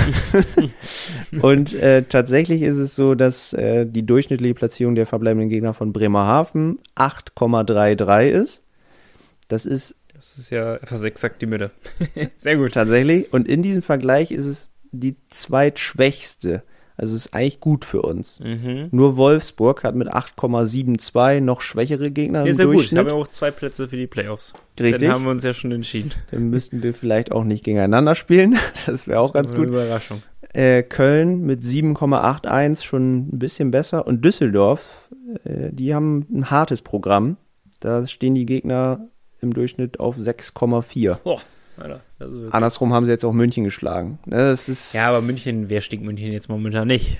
[1.40, 5.92] und äh, tatsächlich ist es so, dass äh, die durchschnittliche Platzierung der verbleibenden Gegner von
[5.92, 8.64] Bremerhaven 8,33 ist.
[9.48, 11.70] Das ist Das ist ja fast exakt die Mitte.
[12.36, 12.72] Sehr gut.
[12.72, 13.32] tatsächlich.
[13.32, 16.62] Und in diesem Vergleich ist es die zweitschwächste.
[17.02, 18.38] Also es ist eigentlich gut für uns.
[18.38, 18.86] Mhm.
[18.92, 22.76] Nur Wolfsburg hat mit 8,72 noch schwächere Gegner Nee, im sehr gut.
[22.76, 23.00] Durchschnitt.
[23.00, 24.52] Haben wir auch zwei Plätze für die Playoffs.
[24.78, 25.00] Richtig.
[25.08, 26.12] Dann haben wir uns ja schon entschieden.
[26.30, 28.56] Dann müssten wir vielleicht auch nicht gegeneinander spielen.
[28.86, 29.74] Das wäre auch ganz Das war gut.
[29.74, 30.22] Überraschung.
[30.52, 34.06] Äh, Köln mit 7,81 schon ein bisschen besser.
[34.06, 35.08] Und Düsseldorf,
[35.42, 37.36] äh, die haben ein hartes Programm.
[37.80, 39.08] Da stehen die Gegner
[39.40, 41.18] im Durchschnitt auf 6,4.
[41.24, 41.40] Boah,
[41.82, 42.00] Alter.
[42.50, 44.18] Andersrum haben sie jetzt auch München geschlagen.
[44.24, 47.18] Ne, Das ist ja, aber München, wer stieg München jetzt momentan nicht?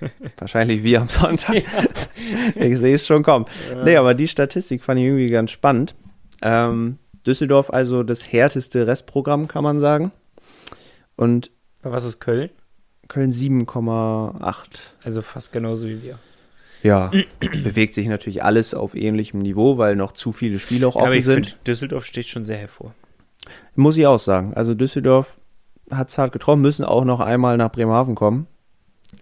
[0.38, 1.62] wahrscheinlich wie am Sonntag.
[2.54, 3.46] ich sehe es schon kommen.
[3.84, 5.94] Nee, aber die Statistik fand ich irgendwie ganz spannend.
[6.42, 10.12] Ähm, Düsseldorf also das härteste Restprogramm, kann man sagen.
[11.16, 11.50] Und
[11.82, 12.50] Was ist Köln?
[13.08, 14.64] Köln 7,8.
[15.04, 16.18] Also fast genauso wie wir.
[16.82, 17.10] Ja,
[17.40, 21.10] bewegt sich natürlich alles auf ähnlichem Niveau, weil noch zu viele Spiele auch Ja, aber
[21.10, 21.58] offen ich sind.
[21.66, 22.94] Düsseldorf steht schon sehr hervor.
[23.74, 24.54] Muss ich auch sagen.
[24.54, 25.38] Also Düsseldorf
[25.90, 28.46] hat's hart getroffen, müssen auch noch einmal nach Bremerhaven kommen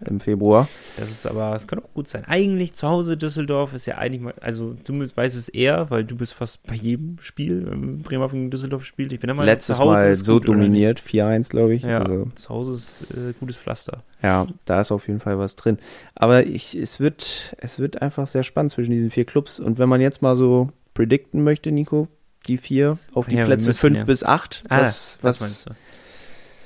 [0.07, 0.68] im Februar.
[0.97, 2.24] Das ist aber, es kann auch gut sein.
[2.26, 6.16] Eigentlich zu Hause Düsseldorf ist ja eigentlich mal, also du weißt es eher, weil du
[6.16, 9.12] bist fast bei jedem Spiel, ähm, Bremerhaven gegen Düsseldorf spielt.
[9.12, 11.83] Ich bin immer Letztes zu Hause Mal ist so gut, dominiert, 4-1, glaube ich.
[11.83, 14.03] Ja, Also, zu Hause ist äh, gutes Pflaster.
[14.22, 15.78] ja, da ist auf jeden Fall was drin.
[16.14, 19.59] Aber ich, es wird, es wird einfach sehr spannend zwischen diesen vier Clubs.
[19.59, 22.09] Und wenn man jetzt mal so predikten möchte, Nico,
[22.51, 24.05] die vier auf die Ja, Plätze müssen, fünf ja.
[24.05, 25.74] bis acht, Ah, was, was was, meinst du?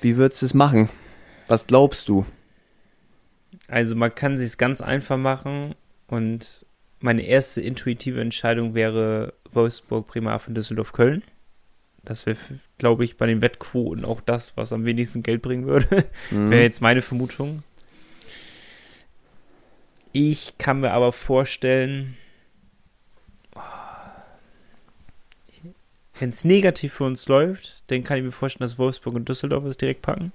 [0.02, 0.88] wie würdest du es machen?
[1.46, 2.26] Was glaubst du?
[3.68, 5.74] Also man kann sich ganz einfach machen
[6.08, 6.66] und
[7.00, 11.22] meine erste intuitive Entscheidung wäre Wolfsburg, Bremerhaven, Düsseldorf, Köln.
[12.02, 12.36] Das wäre,
[12.78, 16.04] glaube ich, bei den Wettquoten auch das, was am wenigsten Geld bringen würde.
[16.30, 16.50] Mhm.
[16.50, 17.62] Wäre jetzt meine Vermutung.
[20.12, 22.16] Ich kann mir aber vorstellen,
[26.18, 29.64] wenn es negativ für uns läuft, dann kann ich mir vorstellen, dass Wolfsburg und Düsseldorf
[29.64, 30.32] es direkt packen.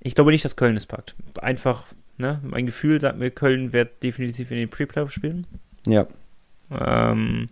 [0.00, 1.16] Ich glaube nicht, dass Köln es packt.
[1.40, 1.86] Einfach,
[2.16, 5.46] ne, mein Gefühl sagt mir, Köln wird definitiv in den Pre-Playoff spielen.
[5.86, 6.06] Ja,
[6.70, 7.48] Ähm,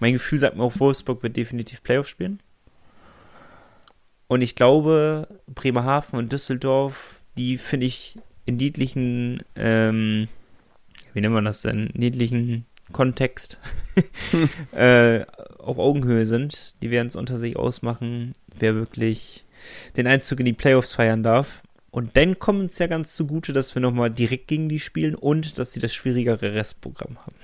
[0.00, 2.40] mein Gefühl sagt mir auch, Wolfsburg wird definitiv Playoff spielen.
[4.26, 10.28] Und ich glaube, Bremerhaven und Düsseldorf, die finde ich in niedlichen, ähm,
[11.12, 13.58] wie nennt man das denn, niedlichen Kontext
[14.72, 15.24] äh,
[15.58, 16.82] auf Augenhöhe sind.
[16.82, 19.44] Die werden es unter sich ausmachen, wer wirklich
[19.96, 21.62] den Einzug in die Playoffs feiern darf.
[21.94, 25.60] Und dann kommt uns ja ganz zugute, dass wir nochmal direkt gegen die spielen und
[25.60, 27.36] dass sie das schwierigere Restprogramm haben.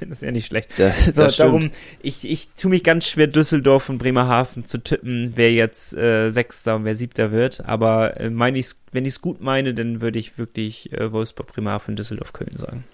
[0.00, 0.68] das ist ja nicht schlecht.
[0.76, 1.70] Das, So, das darum,
[2.02, 6.76] ich, ich tue mich ganz schwer, Düsseldorf und Bremerhaven zu tippen, wer jetzt äh, Sechster
[6.76, 7.64] und wer Siebter wird.
[7.64, 11.54] Aber äh, meine ich's, wenn ich es gut meine, dann würde ich wirklich äh, Wolfsburg,
[11.54, 12.84] Bremerhaven, Düsseldorf, Köln sagen.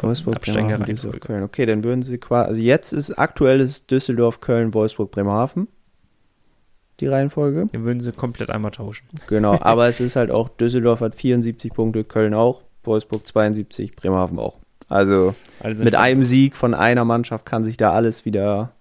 [0.00, 1.20] Wolfsburg, Bremerhaven.
[1.20, 1.42] Köln.
[1.42, 5.68] Okay, dann würden sie quasi, also jetzt ist aktuelles Düsseldorf, Köln, Wolfsburg, Bremerhaven.
[7.00, 7.66] Die Reihenfolge.
[7.72, 9.06] Dann würden sie komplett einmal tauschen.
[9.26, 14.38] Genau, aber es ist halt auch, Düsseldorf hat 74 Punkte, Köln auch, Wolfsburg 72, Bremerhaven
[14.38, 14.58] auch.
[14.88, 18.72] Also Also mit einem Sieg von einer Mannschaft kann sich da alles wieder,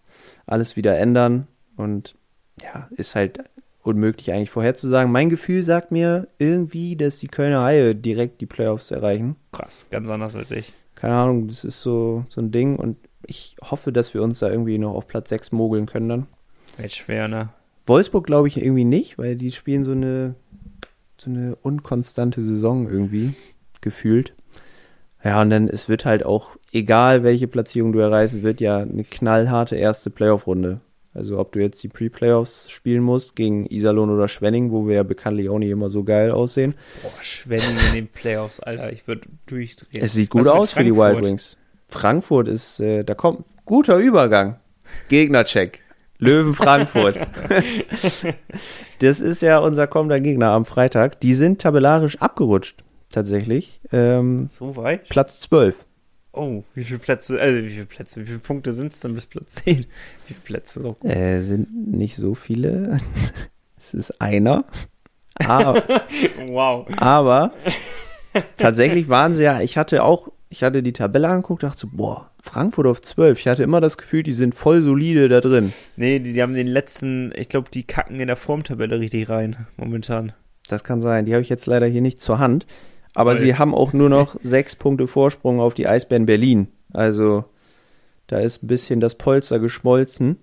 [0.46, 1.48] alles wieder ändern.
[1.78, 2.16] Und
[2.62, 3.40] ja, ist halt
[3.82, 5.12] unmöglich eigentlich vorherzusagen.
[5.12, 9.36] Mein Gefühl sagt mir irgendwie, dass die Kölner Haie direkt die Playoffs erreichen.
[9.52, 10.74] krass, ganz anders als ich.
[11.02, 12.76] Keine Ahnung, das ist so, so ein Ding.
[12.76, 12.96] Und
[13.26, 16.28] ich hoffe, dass wir uns da irgendwie noch auf Platz 6 mogeln können dann.
[16.78, 17.50] Wird schwer, ne?
[17.88, 20.36] Wolfsburg glaube ich irgendwie nicht, weil die spielen so eine,
[21.18, 23.34] so eine unkonstante Saison irgendwie
[23.82, 24.36] gefühlt.
[25.24, 29.04] Ja, und dann es wird halt auch, egal welche Platzierung du erreichst, wird ja eine
[29.04, 30.82] knallharte erste Playoff-Runde.
[31.14, 35.04] Also ob du jetzt die Pre-Playoffs spielen musst gegen Iserlohn oder Schwenning, wo wir ja
[35.04, 36.74] bekanntlich auch nicht immer so geil aussehen.
[37.02, 40.04] Boah, Schwenning in den Playoffs, Alter, ich würde durchdrehen.
[40.04, 40.96] Es sieht gut aus für die?
[40.96, 41.58] Wild Wings.
[41.90, 44.58] Frankfurt ist, äh, da kommt guter Übergang.
[45.10, 45.82] Gegnercheck.
[46.18, 47.18] Löwen Frankfurt.
[49.00, 51.20] das ist ja unser kommender Gegner am Freitag.
[51.20, 53.82] Die sind tabellarisch abgerutscht, tatsächlich.
[53.92, 55.10] Ähm, So weit?
[55.10, 55.76] Platz 12.
[56.34, 59.26] Oh, wie viele Plätze, äh, wie viele Plätze, wie viele Punkte sind es denn bis
[59.26, 59.80] Platz 10?
[60.28, 60.82] Wie viele Plätze?
[60.82, 60.96] So.
[61.04, 63.00] Äh, sind nicht so viele.
[63.78, 64.66] es ist einer.
[65.36, 65.84] Aber,
[66.48, 66.88] Wow.
[66.98, 67.52] aber
[68.56, 72.32] tatsächlich waren sie ja, ich hatte auch, ich hatte die Tabelle angeguckt, dachte so, boah,
[72.42, 73.40] Frankfurt auf 12.
[73.40, 75.74] Ich hatte immer das Gefühl, die sind voll solide da drin.
[75.98, 79.68] Nee, die, die haben den letzten, ich glaube, die kacken in der Formtabelle richtig rein,
[79.78, 80.34] momentan.
[80.70, 81.26] Das kann sein.
[81.26, 82.66] Die habe ich jetzt leider hier nicht zur Hand.
[83.14, 86.68] Aber Weil- sie haben auch nur noch sechs Punkte Vorsprung auf die Eisbären Berlin.
[86.94, 87.46] Also
[88.28, 90.38] da ist ein bisschen das Polster geschmolzen.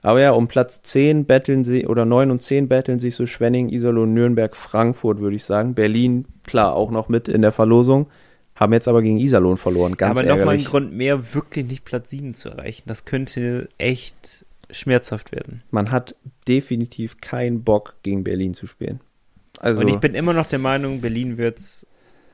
[0.00, 3.68] Aber ja, um Platz 10 betteln sie, oder 9 und 10 betteln sich so Schwenning,
[3.68, 5.74] Iserlohn, Nürnberg, Frankfurt, würde ich sagen.
[5.74, 8.06] Berlin, klar, auch noch mit in der Verlosung.
[8.54, 9.96] Haben jetzt aber gegen Iserlohn verloren.
[9.96, 10.64] Ganz Aber nochmal ein.
[10.64, 12.84] Grund mehr, wirklich nicht Platz 7 zu erreichen.
[12.86, 15.62] Das könnte echt schmerzhaft werden.
[15.70, 16.14] Man hat
[16.46, 19.00] definitiv keinen Bock, gegen Berlin zu spielen.
[19.58, 21.86] Also Und ich bin immer noch der Meinung, Berlin wird es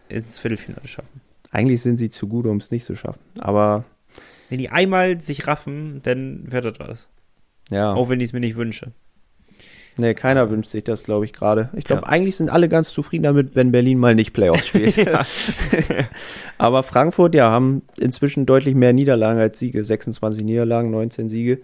[0.08, 1.20] ins Viertelfinale schaffen.
[1.50, 3.20] eigentlich sind sie zu gut, um es nicht zu schaffen.
[3.38, 3.84] Aber
[4.50, 7.08] Wenn die einmal sich raffen, dann wird das was.
[7.70, 7.92] ja.
[7.94, 8.92] Auch wenn ich es mir nicht wünsche.
[9.96, 11.70] Nee, keiner wünscht sich das, glaube ich, gerade.
[11.74, 12.08] Ich glaube, Ja.
[12.08, 14.96] eigentlich sind alle ganz zufrieden damit, wenn Berlin mal nicht Playoffs spielt.
[16.58, 19.84] Aber Frankfurt, ja, haben inzwischen deutlich mehr Niederlagen als Siege.
[19.84, 21.60] 26 Niederlagen, 19 Siege.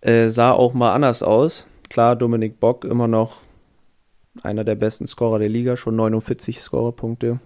[0.00, 1.66] Äh, sah auch mal anders aus.
[1.90, 3.42] Klar, Dominik Bock immer noch
[4.42, 7.38] einer der besten Scorer der Liga, schon 49 Scorerpunkte.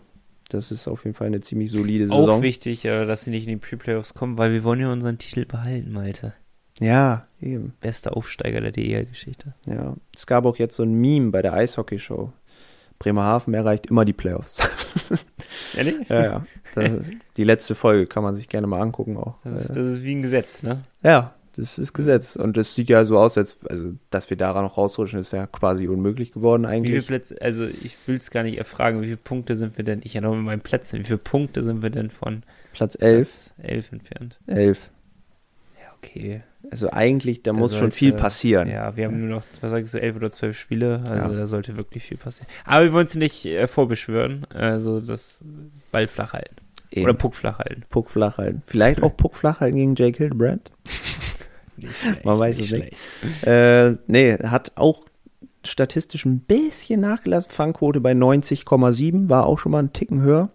[0.49, 2.43] Das ist auf jeden Fall eine ziemlich solide Auch Saison.
[2.43, 5.45] wichtig, äh, dass sie nicht in die Pre-Playoffs kommen, weil wir wollen ja unseren Titel
[5.45, 6.33] behalten, Malte.
[6.81, 7.75] Ja, eben.
[7.81, 9.55] Bester Aufsteiger der DEL-Geschichte.
[9.67, 9.97] Ja.
[10.15, 12.33] Es gab auch jetzt so ein Meme bei der Eishockey-Show.
[12.99, 14.59] Bremerhaven erreicht immer die Playoffs.
[15.75, 15.95] Nee?
[16.09, 16.47] Ja, ja.
[16.75, 16.91] Das,
[17.37, 19.37] die letzte Folge kann man sich gerne mal angucken auch.
[19.45, 20.83] Das ist, Äh, das ist wie ein Gesetz, ne?
[21.03, 22.37] ja, das ist Gesetz.
[22.37, 25.47] Und es sieht ja so aus, als, also, dass wir daran noch rausrutschen, ist ja
[25.47, 27.07] quasi unmöglich geworden Wie viele eigentlich.
[27.07, 30.15] Plätze, also ich will es gar nicht erfragen, wie viele Punkte sind wir denn, ich
[30.15, 32.43] ja noch mit meinen Plätzen, wie viele Punkte sind wir denn von
[32.73, 34.39] Platz 11, Platz 11 entfernt?
[34.47, 34.91] 11.
[35.83, 36.43] Ja, okay.
[36.71, 38.69] Also eigentlich, da Da muss schon sollte- viel passieren.
[38.69, 41.41] Ja, wir haben nur noch, was sagst du, elf oder zwölf Spiele, also Ja.
[41.41, 42.49] da sollte wirklich viel passieren.
[42.65, 45.41] Aber wir wollen es nicht äh, vorbeschwören, also das
[45.93, 46.57] Ball flach halten.
[46.91, 47.05] Eben.
[47.05, 47.85] Oder Puck flach halten.
[47.91, 48.63] Puck flach halten.
[48.67, 50.73] Vielleicht auch Puck flach halten gegen Jake Hildebrand.
[51.81, 52.97] Nicht schlecht, Man weiß es schlecht.
[53.43, 55.03] Äh, nee, hat auch
[55.65, 57.51] statistisch ein bisschen nachgelassen.
[57.51, 60.51] Fangquote bei 90,7 war auch schon mal ein Ticken höher.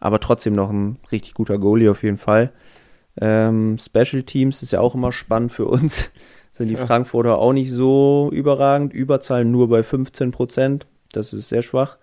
[0.00, 2.52] Aber trotzdem noch ein richtig guter Goalie auf jeden Fall.
[3.20, 6.10] Ähm, Special Teams ist ja auch immer spannend für uns.
[6.52, 6.86] Sind die Ja.
[6.86, 8.92] Frankfurter auch nicht so überragend.
[8.92, 10.86] Überzahl nur bei 15 Prozent.
[11.12, 11.98] Das ist sehr schwach.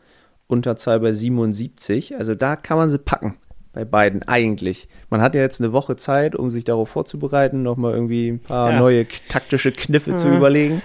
[0.48, 2.18] Unterzahl bei 77.
[2.18, 3.36] Also da kann man sie packen.
[3.74, 4.88] Bei beiden eigentlich.
[5.10, 8.72] Man hat ja jetzt eine Woche Zeit, um sich darauf vorzubereiten, nochmal irgendwie ein paar
[8.74, 8.80] Ja.
[8.80, 10.82] neue taktische Kniffe zu überlegen.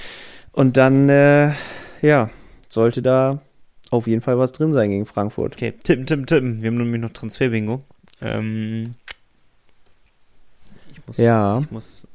[0.52, 1.52] Und dann, äh,
[2.02, 2.30] ja,
[2.68, 3.40] sollte da
[3.90, 5.54] auf jeden Fall was drin sein gegen Frankfurt.
[5.54, 6.60] Okay, tippen, tippen, tippen.
[6.62, 7.82] Wir haben nämlich noch Transfer-Bingo.
[8.20, 8.94] Ähm,
[10.92, 11.60] ich muss, Ja.
[11.60, 12.06] ich muss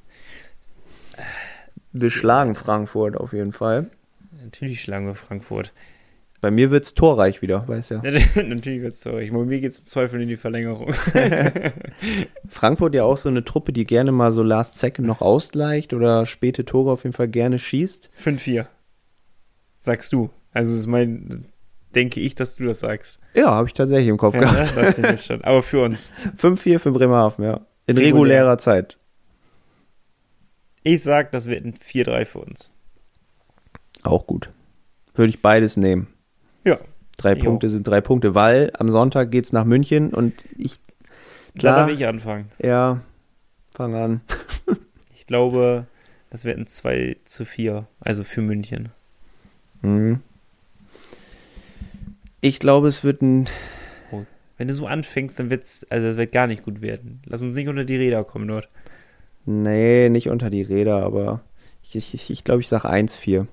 [1.93, 3.89] Wir schlagen Frankfurt auf jeden Fall.
[4.43, 5.74] natürlich schlagen wir Frankfurt.
[6.41, 8.01] Bei mir wird's torreich wieder, weißt ja.
[8.35, 9.17] natürlich wird's so.
[9.19, 10.91] Ich, bei mir geht's im Zweifel in die Verlängerung.
[12.49, 16.25] Frankfurt ja auch so eine Truppe, die gerne mal so Last Second noch ausgleicht oder
[16.25, 18.09] späte Tore auf jeden Fall gerne schießt.
[18.19, 18.65] 5-4.
[19.81, 20.31] Sagst du.
[20.51, 21.45] Also, das ist mein.
[21.93, 23.19] denke ich, dass du das sagst.
[23.35, 24.75] Ja, habe ich tatsächlich im Kopf Ja, gehabt.
[24.99, 25.43] Dachte ich schon.
[25.43, 26.11] Aber für uns.
[26.37, 27.61] 5-4 für Bremerhaven, ja.
[27.85, 28.07] In Regulär.
[28.07, 28.97] regulärer Zeit.
[30.83, 32.73] Ich sag, das wird ein 4-3 für uns.
[34.01, 34.49] Auch gut.
[35.13, 36.07] Würde ich beides nehmen.
[37.18, 37.43] Drei Jo.
[37.45, 40.80] Punkte sind drei Punkte, weil am Sonntag geht's nach München und ich,
[41.53, 41.78] Da Klar.
[41.88, 42.49] darf ich anfangen.
[42.59, 43.01] ja,
[43.76, 44.22] fang an.
[45.16, 45.86] Ich glaube,
[46.30, 47.88] das wird ein 2 zu 4.
[48.01, 48.89] Also für München.
[49.82, 50.20] Mhm.
[52.41, 53.47] Ich glaube, es wird ein,
[54.57, 57.22] Wenn du so anfängst, dann wird's, also es wird gar nicht gut werden.
[57.26, 58.68] Lass uns nicht unter die Räder kommen dort.
[59.45, 61.41] nee, nicht unter die Räder, aber
[61.84, 63.45] ich, ich, ich, ich glaube, ich sage 1-4.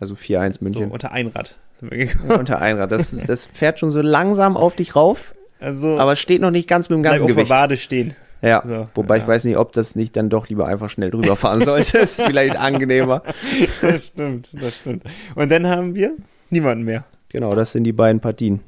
[0.00, 0.90] Also 4-1 So, München.
[0.90, 1.58] unter Einrad.
[1.82, 2.30] Sind wir gekommen.
[2.40, 2.90] unter Einrad.
[2.90, 6.68] Das, ist- das fährt schon so langsam auf dich rauf, Also, aber steht noch nicht
[6.68, 7.50] ganz mit dem ganzen auf der Gewicht.
[7.50, 8.14] Wade stehen.
[8.40, 9.22] Ja, So, wobei ja.
[9.22, 11.98] ich weiß nicht, ob das nicht dann doch lieber einfach schnell drüber fahren sollte.
[11.98, 13.22] ist vielleicht angenehmer.
[13.80, 15.04] Das stimmt, das stimmt.
[15.36, 16.16] Und dann haben wir
[16.50, 17.04] niemanden mehr.
[17.28, 18.60] Genau, das sind die beiden Partien.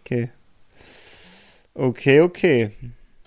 [0.00, 0.28] Okay.
[1.74, 2.72] Okay, okay.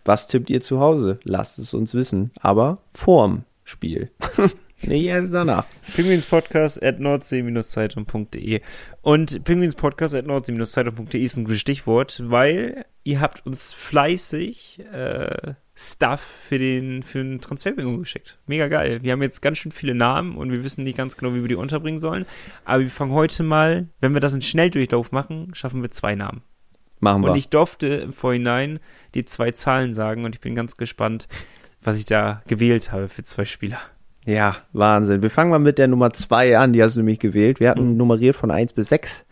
[0.06, 1.20] Was tippt ihr zu Hause?
[1.24, 2.32] Lasst es uns wissen.
[2.40, 4.12] Aber vorm Spiel.
[4.82, 5.66] nicht erst danach.
[5.96, 8.62] Pinguinspodcast at nordsee-zeitung.de
[9.02, 16.22] und Pinguinspodcast at nordsee-zeitung.de ist ein gutes Stichwort, weil ihr habt uns fleißig äh, Stuff
[16.48, 18.40] für den, für den Transferbingo geschickt.
[18.48, 19.04] Mega geil.
[19.04, 21.48] Wir haben jetzt ganz schön viele Namen und wir wissen nicht ganz genau, wie wir
[21.48, 22.26] die unterbringen sollen.
[22.66, 26.42] Aber wir fangen heute mal, wenn wir das in Schnelldurchlauf machen, schaffen wir zwei Namen.
[27.00, 27.32] Machen wir.
[27.32, 28.80] Und ich durfte im Vorhinein
[29.14, 31.28] die zwei Zahlen sagen und ich bin ganz gespannt,
[31.82, 33.80] was ich da gewählt habe für zwei Spieler.
[34.28, 35.22] Ja, Wahnsinn.
[35.24, 36.74] Wir fangen mal mit der Nummer 2 an.
[36.74, 37.60] Die hast du nämlich gewählt.
[37.60, 37.98] Wir hatten Mhm.
[37.98, 39.26] nummeriert von 1 bis 6.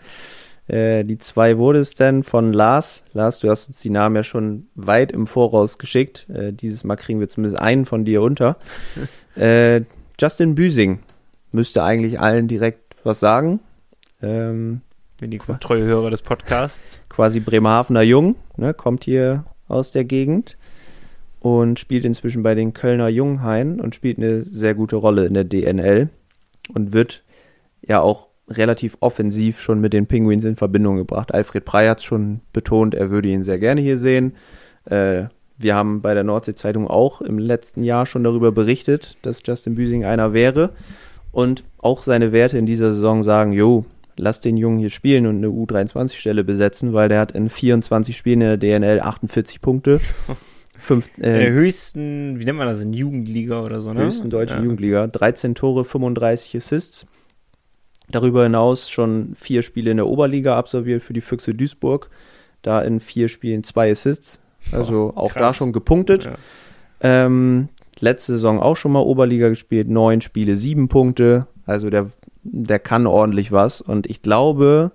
[0.67, 3.03] Äh, die 2 wurde es dann von Lars.
[3.13, 6.27] Lars, du hast uns die Namen ja schon weit im Voraus geschickt.
[6.29, 8.57] Äh, dieses Mal kriegen wir zumindest einen von dir unter.
[9.35, 9.81] äh,
[10.19, 10.99] Justin Büsing
[11.51, 13.59] müsste eigentlich allen direkt was sagen.
[14.23, 14.81] Ähm,
[15.19, 17.01] Wenigstens treue Hörer des Podcasts.
[17.09, 20.57] quasi Bremerhavener Jung, ne, kommt hier aus der Gegend
[21.45, 25.43] und spielt inzwischen bei den Kölner Junghain und spielt eine sehr gute Rolle in der
[25.43, 26.09] DNL
[26.73, 27.23] und wird
[27.83, 31.31] ja auch relativ offensiv schon mit den Penguins in Verbindung gebracht.
[31.31, 34.33] Alfred Prey hat es schon betont, er würde ihn sehr gerne hier sehen.
[34.85, 35.25] Äh,
[35.59, 40.03] wir haben bei der Nordsee-Zeitung auch im letzten Jahr schon darüber berichtet, dass Justin Büsing
[40.03, 40.71] einer wäre.
[41.31, 43.85] Und auch seine Werte in dieser Saison sagen, jo,
[44.17, 48.41] lass den Jungen hier spielen und eine U23-Stelle besetzen, weil der hat in 24 Spielen
[48.41, 49.99] in der DNL 48 Punkte.
[50.77, 54.03] Fünf, In der äh, höchsten, wie nennt man das, in Jugendliga oder so, ne?
[54.03, 54.63] höchsten deutschen ja.
[54.63, 55.07] Jugendliga.
[55.07, 57.07] 13 Tore, 35 Assists.
[58.09, 62.09] Darüber hinaus schon vier Spiele in der Oberliga absolviert für die Füchse Duisburg.
[62.61, 64.41] Da in vier Spielen zwei Assists.
[64.71, 66.25] Also auch da schon gepunktet.
[66.25, 66.35] Ja.
[67.01, 67.69] Ähm,
[67.99, 71.47] letzte Saison auch schon mal Oberliga gespielt, neun Spiele, sieben Punkte.
[71.65, 72.11] Also der,
[72.43, 73.81] der kann ordentlich was.
[73.81, 74.91] Und ich glaube,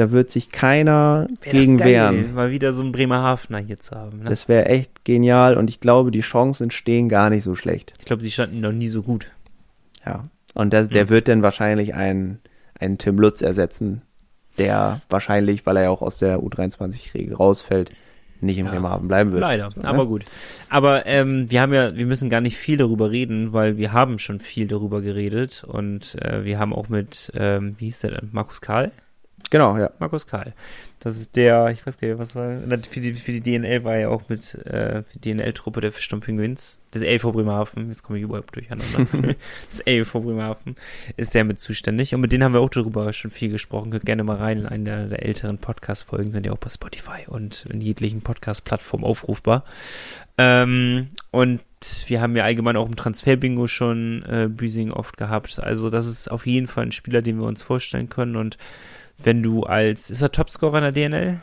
[0.00, 2.34] da wird sich keiner Wär gegen das geil, wehren.
[2.34, 4.20] Mal wieder so einen Bremerhavener hier zu haben.
[4.20, 4.28] Ne?
[4.30, 5.56] Das wäre echt genial.
[5.56, 7.92] Und ich glaube, die Chancen stehen gar nicht so schlecht.
[7.98, 9.30] ich glaube, die standen noch nie so gut.
[10.06, 10.22] Ja.
[10.54, 11.08] Und das, der Mhm.
[11.10, 12.40] wird dann wahrscheinlich einen,
[12.78, 14.02] einen Tim Lutz ersetzen,
[14.58, 17.92] der wahrscheinlich, weil er ja auch aus der U23-Regel rausfällt,
[18.40, 18.72] nicht im Ja.
[18.72, 19.42] Bremerhaven bleiben wird.
[19.42, 19.86] Leider, So, ne?
[19.86, 20.24] aber gut.
[20.70, 24.18] Aber ähm, wir haben ja, wir müssen gar nicht viel darüber reden, weil wir haben
[24.18, 28.30] schon viel darüber geredet und äh, wir haben auch mit, ähm, wie hieß der denn,
[28.32, 28.92] Markus Karl?
[29.50, 29.90] Genau, ja.
[29.98, 30.54] Markus Karl.
[31.00, 33.96] Das ist der, ich weiß gar nicht, was war, für die, für die DNL war
[33.96, 38.18] er auch mit, äh, für die DNL-Truppe der Fischsturm Pinguins, das LV Bremerhaven, jetzt komme
[38.18, 39.06] ich überhaupt durcheinander,
[39.70, 40.76] das LV Bremerhaven
[41.16, 42.14] ist der mit zuständig.
[42.14, 44.66] Und mit denen haben wir auch darüber schon viel gesprochen, könnt gerne mal rein in
[44.66, 49.64] einen der, der älteren Podcast-Folgen, sind ja auch bei Spotify und in jeglichen Podcast-Plattformen aufrufbar.
[50.38, 51.60] Ähm, und
[52.06, 56.30] wir haben ja allgemein auch im Transfer-Bingo schon äh, Büsing oft gehabt, also das ist
[56.30, 58.36] auf jeden Fall ein Spieler, den wir uns vorstellen können.
[58.36, 58.58] Und
[59.22, 61.40] wenn du als, ist er Topscorer in der DNL?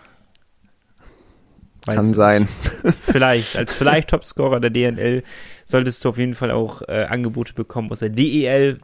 [1.85, 2.47] Weiß Kann sein.
[2.95, 5.23] vielleicht, als vielleicht Topscorer der DNL
[5.63, 8.79] solltest du auf jeden Fall auch äh, Angebote bekommen aus der DEL.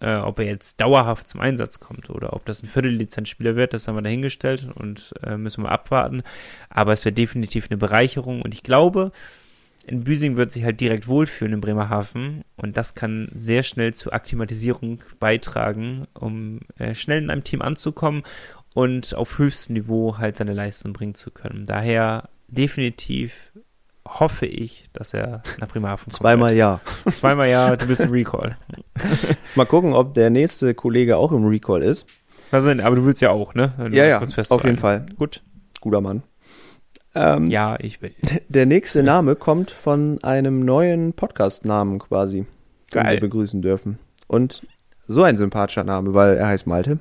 [0.00, 3.86] Äh, ob er jetzt dauerhaft zum Einsatz kommt oder ob das ein Viertellizenzspieler wird, das
[3.86, 6.24] haben wir dahingestellt und äh, müssen wir abwarten.
[6.70, 9.12] Aber es wäre definitiv eine Bereicherung und ich glaube,
[9.86, 14.12] in Büsing wird sich halt direkt wohlfühlen in Bremerhaven und das kann sehr schnell zur
[14.12, 18.22] Akklimatisierung beitragen, um äh, schnell in einem Team anzukommen
[18.74, 21.66] und auf höchstem Niveau halt seine Leistung bringen zu können.
[21.66, 23.52] Daher definitiv
[24.06, 26.14] hoffe ich, dass er nach Bremerhaven kommt.
[26.14, 26.80] Zweimal ja.
[27.10, 28.56] Zweimal ja, du bist im Recall.
[29.54, 32.06] Mal gucken, ob der nächste Kollege auch im Recall ist.
[32.50, 32.80] Denn?
[32.80, 33.72] Aber du willst ja auch, ne?
[33.78, 34.76] Du Ja, ja, auf jeden.
[34.76, 35.06] Fall.
[35.16, 35.42] Gut.
[35.80, 36.22] Guter Mann.
[37.14, 38.14] Ähm, Ja, ich will.
[38.48, 42.46] Der nächste Name kommt von einem neuen Podcast-Namen quasi, den
[43.02, 43.14] Geil.
[43.14, 43.98] wir begrüßen dürfen.
[44.28, 44.66] Und
[45.06, 46.98] so ein sympathischer Name, weil er heißt Malte.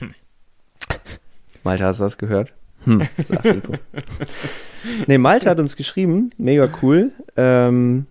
[1.64, 2.52] Malte, hast du das gehört?
[2.84, 3.72] Hm, sagt Nico.
[5.06, 7.10] nee, Malte hat uns geschrieben, mega cool.
[7.36, 8.06] Ähm,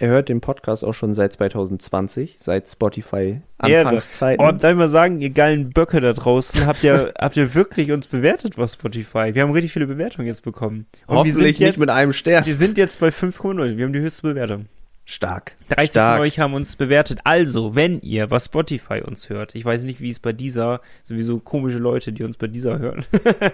[0.00, 4.44] er hört den Podcast auch schon seit 2020, seit Spotify Anfangszeiten.
[4.44, 7.92] Oh, darf ich mal sagen, ihr geilen Böcke da draußen, habt ihr, habt ihr wirklich
[7.92, 9.34] uns bewertet auf Spotify?
[9.34, 10.86] Wir haben richtig viele Bewertungen jetzt bekommen.
[11.06, 12.46] Und Hoffentlich jetzt, nicht mit einem Stern.
[12.46, 13.76] Wir sind jetzt bei 5,0.
[13.76, 14.66] Wir haben die höchste Bewertung.
[15.04, 15.56] Stark.
[15.70, 16.18] 30 Stark.
[16.18, 17.18] von euch haben uns bewertet.
[17.24, 21.40] Also, wenn ihr bei Spotify uns hört, ich weiß nicht, wie es bei dieser, sowieso
[21.40, 23.04] komische Leute, die uns bei dieser hören.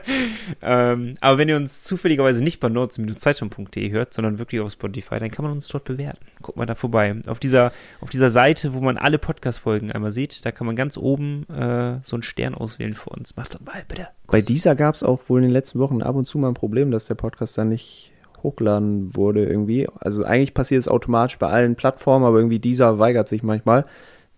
[0.62, 5.30] ähm, aber wenn ihr uns zufälligerweise nicht bei nordz-zeitung.de hört, sondern wirklich auf Spotify, dann
[5.30, 6.26] kann man uns dort bewerten.
[6.42, 7.14] Guckt mal da vorbei.
[7.26, 7.72] Auf dieser,
[8.02, 12.00] auf dieser Seite, wo man alle Podcast-Folgen einmal sieht, da kann man ganz oben äh,
[12.02, 13.36] so einen Stern auswählen für uns.
[13.36, 14.08] Macht doch mal bitte.
[14.26, 16.54] Bei dieser gab es auch wohl in den letzten Wochen ab und zu mal ein
[16.54, 18.12] Problem, dass der Podcast dann nicht
[18.46, 19.86] hochgeladen wurde irgendwie.
[19.98, 23.84] Also eigentlich passiert es automatisch bei allen Plattformen, aber irgendwie dieser weigert sich manchmal.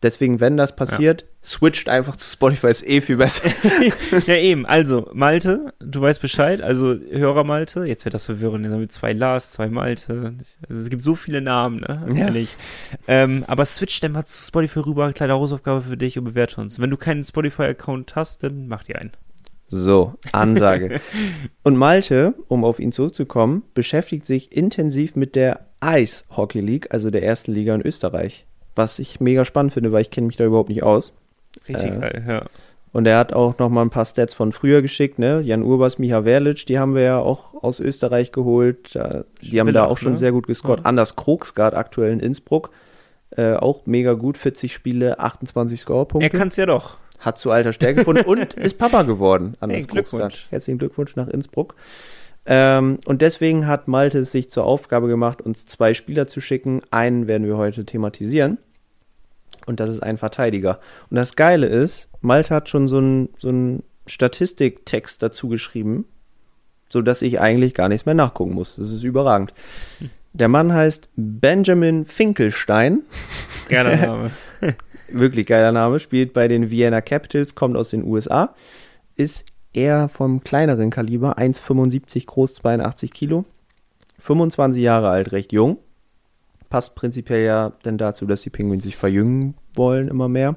[0.00, 1.28] Deswegen, wenn das passiert, ja.
[1.42, 3.48] switcht einfach zu Spotify, ist eh viel besser.
[4.26, 4.64] ja, eben.
[4.64, 6.62] Also, Malte, du weißt Bescheid.
[6.62, 8.64] Also, Hörer Malte, jetzt wird das verwirrend.
[8.64, 10.34] Jetzt haben wir zwei Lars, zwei Malte.
[10.68, 12.06] Also, es gibt so viele Namen, ne?
[12.14, 12.26] Ja.
[12.26, 12.56] Ehrlich.
[13.08, 15.12] Ähm, aber switch dann mal zu Spotify rüber.
[15.12, 16.78] Kleine Hausaufgabe für dich und bewerte uns.
[16.78, 19.12] Wenn du keinen Spotify-Account hast, dann mach dir einen.
[19.70, 21.00] So, Ansage.
[21.62, 27.10] Und Malte, um auf ihn zurückzukommen, beschäftigt sich intensiv mit der Ice Hockey League, also
[27.10, 28.46] der ersten Liga in Österreich.
[28.74, 31.12] Was ich mega spannend finde, weil ich kenne mich da überhaupt nicht aus.
[31.68, 32.42] Richtig äh, geil, ja.
[32.92, 35.42] Und er hat auch noch mal ein paar Stats von früher geschickt, ne?
[35.42, 38.98] Jan Urbas, Miha Verlic, die haben wir ja auch aus Österreich geholt.
[39.42, 40.18] Die haben da auch schon ne?
[40.18, 40.80] sehr gut gescored.
[40.80, 40.86] Ja.
[40.86, 42.70] Anders Krogsgard aktuell in Innsbruck.
[43.36, 46.26] Äh, auch mega gut, 40 Spiele, 28 Scorepunkte.
[46.26, 49.54] Er kann es ja doch hat zu alter Stärke gefunden und ist Papa geworden.
[49.60, 50.46] Anders hey, Glückwunsch.
[50.50, 51.74] Herzlichen Glückwunsch nach Innsbruck.
[52.46, 56.82] Ähm, und deswegen hat Malte es sich zur Aufgabe gemacht, uns zwei Spieler zu schicken.
[56.90, 58.58] Einen werden wir heute thematisieren.
[59.66, 60.80] Und das ist ein Verteidiger.
[61.10, 66.06] Und das Geile ist, Malte hat schon so einen so Statistiktext dazu geschrieben,
[66.88, 68.76] sodass ich eigentlich gar nichts mehr nachgucken muss.
[68.76, 69.52] Das ist überragend.
[70.32, 73.02] Der Mann heißt Benjamin Finkelstein.
[73.68, 74.30] Geiler Name.
[75.10, 78.54] Wirklich geiler Name, spielt bei den Vienna Capitals, kommt aus den USA,
[79.16, 83.44] ist eher vom kleineren Kaliber, 1,75 groß, 82 Kilo,
[84.18, 85.78] 25 Jahre alt, recht jung.
[86.70, 90.56] Passt prinzipiell ja denn dazu, dass die Penguins sich verjüngen wollen, immer mehr.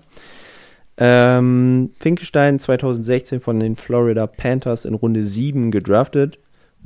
[0.98, 6.38] Ähm, Finkelstein 2016 von den Florida Panthers in Runde 7 gedraftet.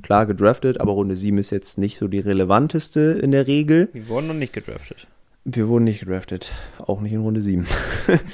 [0.04, 3.90] Klar gedraftet, aber Runde 7 ist jetzt nicht so die relevanteste in der Regel.
[3.94, 5.08] Die wurden noch nicht gedraftet.
[5.48, 7.68] Wir wurden nicht gedraftet, auch nicht in Runde 7.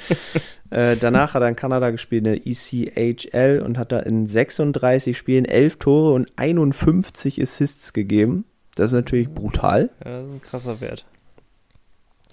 [0.70, 5.14] äh, danach hat er in Kanada gespielt in der ECHL und hat da in 36
[5.14, 8.46] Spielen 11 Tore und 51 Assists gegeben.
[8.76, 9.90] Das ist natürlich brutal.
[10.02, 11.04] Ja, das ist ein krasser Wert.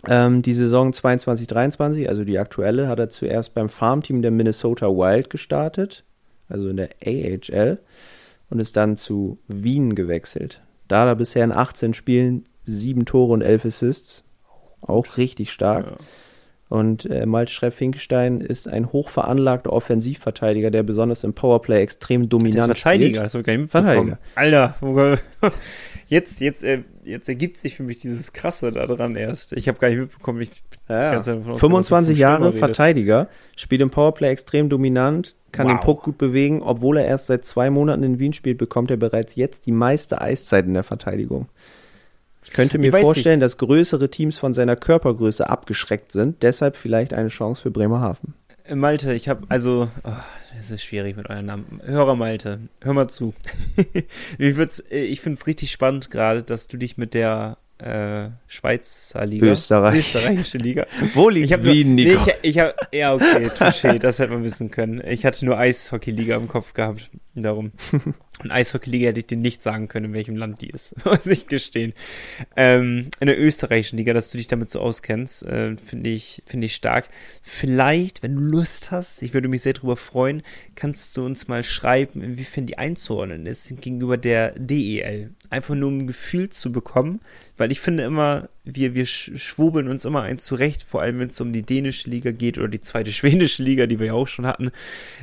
[0.07, 5.30] Ähm, die Saison 22-23, also die aktuelle, hat er zuerst beim Farmteam der Minnesota Wild
[5.30, 6.05] gestartet,
[6.47, 7.80] also in der AHL,
[8.49, 10.61] und ist dann zu Wien gewechselt.
[10.88, 14.23] Da hat er bisher in 18 Spielen 7 Tore und 11 Assists
[14.82, 15.86] auch richtig stark.
[15.86, 15.97] Ja.
[16.69, 22.82] Und äh, Malte Schrepp-Finkelstein ist ein hochveranlagter Offensivverteidiger, der besonders im Powerplay extrem dominant ist.
[22.82, 24.19] Verteidiger, das habe ich gar nicht Verteidiger.
[24.36, 24.75] Alter,
[26.07, 29.53] jetzt, jetzt, äh, jetzt ergibt sich für mich dieses Krasse daran erst.
[29.53, 31.19] Ich habe gar nicht mitbekommen, ich ja.
[31.19, 35.73] 25 Jahre Verteidiger, spielt im Powerplay extrem dominant, kann wow.
[35.73, 36.61] den Puck gut bewegen.
[36.61, 40.21] Obwohl er erst seit zwei Monaten in Wien spielt, bekommt er bereits jetzt die meiste
[40.21, 41.47] Eiszeit in der Verteidigung.
[42.50, 46.41] Ich könnte mir ich vorstellen, dass größere Teams von seiner Körpergröße abgeschreckt sind.
[46.41, 48.34] Deshalb vielleicht eine Chance für Bremerhaven.
[48.66, 50.10] Äh, Malte, ich habe also, oh,
[50.56, 51.80] das ist schwierig mit euren Namen.
[51.86, 53.36] Hörer Malte, hör mal zu.
[54.39, 59.28] ich äh, ich finde es richtig spannend gerade, dass du dich mit der äh, Schweizer
[59.28, 59.45] Liga.
[59.45, 60.00] Österreich.
[60.00, 60.88] Österreichische Liga.
[61.14, 62.26] Wo liegt ich Wien, nur, Nico?
[62.26, 65.02] Nee, ich, ich hab, ja, okay, touché, das hätte man wissen können.
[65.06, 67.12] Ich hatte nur Eishockey-Liga im Kopf gehabt,
[67.43, 67.71] darum.
[68.41, 71.47] Und Eishockey-Liga hätte ich dir nicht sagen können, in welchem Land die ist, muss ich
[71.47, 71.93] gestehen.
[72.55, 76.67] Ähm, in der österreichischen Liga, dass du dich damit so auskennst, äh, finde ich, finde
[76.67, 77.09] ich stark.
[77.43, 80.41] Vielleicht, wenn du Lust hast, ich würde mich sehr darüber freuen,
[80.75, 85.31] kannst du uns mal schreiben, inwiefern die einzuordnen ist gegenüber der DEL.
[85.49, 87.19] Einfach nur um ein Gefühl zu bekommen,
[87.57, 91.41] weil ich finde immer, wir, wir schwurbeln uns immer ein zurecht, vor allem wenn es
[91.41, 94.45] um die dänische Liga geht oder die zweite schwedische Liga, die wir ja auch schon
[94.45, 94.71] hatten.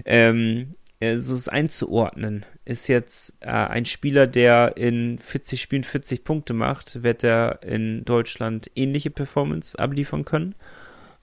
[0.05, 0.86] Ähm, äh,
[1.19, 2.45] so es einzuordnen.
[2.65, 8.05] Ist jetzt äh, ein Spieler, der in 40 Spielen 40 Punkte macht, wird er in
[8.05, 10.55] Deutschland ähnliche Performance abliefern können,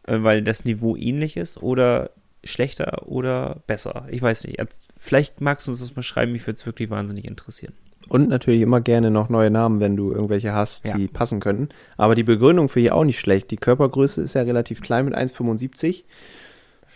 [0.08, 2.12] äh, weil das Niveau ähnlich ist oder
[2.44, 4.08] schlechter oder besser.
[4.10, 4.60] Ich weiß nicht.
[4.98, 7.74] Vielleicht magst du uns das mal schreiben, mich würde es wirklich wahnsinnig interessieren.
[8.10, 11.10] Und natürlich immer gerne noch neue Namen, wenn du irgendwelche hast, die ja.
[11.12, 11.70] passen könnten.
[11.98, 13.50] Aber die Begründung für hier auch nicht schlecht.
[13.52, 16.04] Die Körpergröße ist ja relativ klein mit 1,75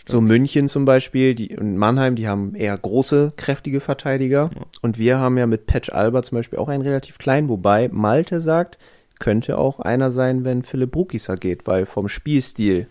[0.07, 4.49] So München zum Beispiel die, und Mannheim, die haben eher große, kräftige Verteidiger.
[4.81, 8.39] Und wir haben ja mit Patch Alba zum Beispiel auch einen relativ kleinen, wobei Malte
[8.41, 8.77] sagt,
[9.19, 12.87] könnte auch einer sein, wenn Philipp Brukisa geht, weil vom Spielstil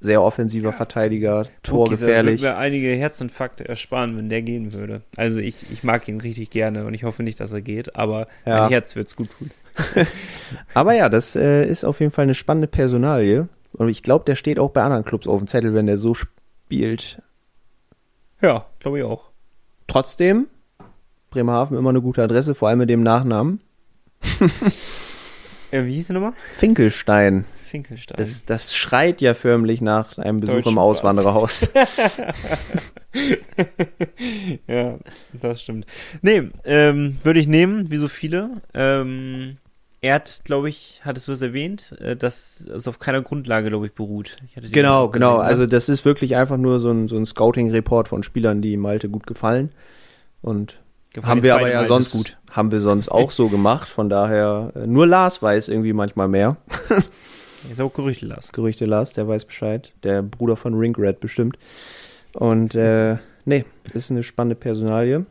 [0.00, 2.42] sehr offensiver Verteidiger, torgefährlich.
[2.42, 5.00] würde mir einige Herzinfarkte ersparen, wenn der gehen würde.
[5.16, 8.28] Also ich, ich mag ihn richtig gerne und ich hoffe nicht, dass er geht, aber
[8.44, 8.60] Ja.
[8.62, 9.50] mein Herz wird's gut tun.
[10.74, 13.48] Aber ja, das äh, ist auf jeden Fall eine spannende Personalie.
[13.72, 16.14] Und ich glaube, der steht auch bei anderen Clubs auf dem Zettel, wenn der so
[16.74, 17.22] spielt.
[18.42, 19.30] Ja, glaube ich auch.
[19.86, 20.48] Trotzdem,
[21.30, 23.60] Bremerhaven immer eine gute Adresse, vor allem mit dem Nachnamen.
[25.70, 26.34] Äh, wie hieß der nochmal?
[26.56, 27.46] Finkelstein.
[27.66, 28.16] Finkelstein.
[28.16, 31.72] Das, das schreit ja förmlich nach einem Besuch im Auswandererhaus.
[34.68, 34.98] ja,
[35.32, 35.86] das stimmt.
[36.22, 38.62] Nee, ähm, würde ich nehmen, wie so viele.
[38.72, 39.56] Ähm,
[40.04, 43.86] er hat, glaube ich, hattest du es erwähnt, äh, dass es auf keiner Grundlage, glaube
[43.86, 44.36] ich, beruht.
[44.46, 45.38] Ich genau, genau.
[45.38, 45.42] ne?
[45.44, 49.08] Also das ist wirklich einfach nur so ein, so ein Scouting-Report von Spielern, die Malte
[49.08, 49.70] gut gefallen.
[50.42, 50.78] Und
[51.14, 52.36] Gefallen haben wir aber ja Altes sonst gut.
[52.50, 53.88] haben wir sonst auch so gemacht.
[53.88, 56.58] Von daher, äh, nur Lars weiß irgendwie manchmal mehr.
[57.72, 58.52] Ist auch Gerüchte las.
[58.52, 59.92] Gerüchte Lars, der weiß Bescheid.
[60.02, 61.56] Der Bruder von Ringred bestimmt.
[62.34, 65.24] Und äh, nee, ist eine spannende Personalie.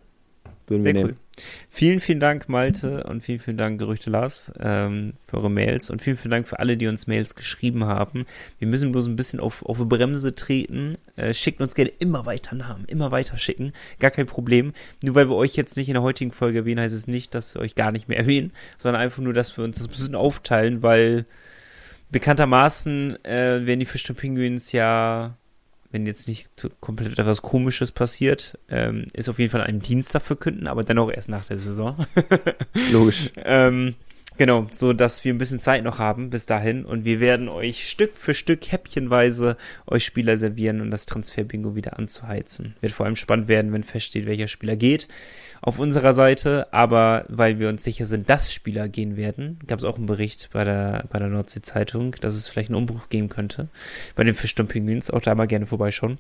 [0.65, 1.09] Würden wir Sehr nehmen.
[1.11, 1.22] cool.
[1.69, 6.01] Vielen, vielen Dank, Malte, und vielen, vielen Dank, Gerüchte Lars, ähm, für eure Mails und
[6.01, 8.25] vielen, vielen Dank für alle, die uns Mails geschrieben haben.
[8.59, 10.97] Wir müssen bloß ein bisschen auf, auf die Bremse treten.
[11.15, 13.73] Äh, schickt uns gerne immer weiter Namen, immer weiter schicken.
[13.99, 14.73] Gar kein Problem.
[15.03, 17.55] Nur weil wir euch jetzt nicht in der heutigen Folge erwähnen, heißt es nicht, dass
[17.55, 20.15] wir euch gar nicht mehr erwähnen, sondern einfach nur, dass wir uns das ein bisschen
[20.15, 21.25] aufteilen, weil
[22.11, 25.35] bekanntermaßen äh, werden die Fisch und Penguins ja
[25.93, 26.49] wenn jetzt nicht
[26.81, 31.29] komplett etwas Komisches passiert, ähm, ist auf jeden Fall ein Dienstag verkünden, aber dennoch erst
[31.29, 32.07] nach der Saison.
[32.91, 33.29] Logisch.
[33.37, 33.95] ähm,
[34.37, 37.89] genau, so dass wir ein bisschen Zeit noch haben bis dahin und wir werden euch
[37.89, 39.57] Stück für Stück häppchenweise
[39.87, 42.75] euch Spieler servieren und das Transferbingo wieder anzuheizen.
[42.81, 45.07] Wird vor allem spannend werden, wenn feststeht, welcher Spieler geht
[45.61, 49.85] auf unserer Seite, aber weil wir uns sicher sind, dass Spieler gehen werden, gab es
[49.85, 53.69] auch einen Bericht bei der, bei der Nordsee-Zeitung, dass es vielleicht einen Umbruch geben könnte
[54.15, 56.19] bei den Fischsturm-Pinguins, auch da mal gerne vorbeischauen.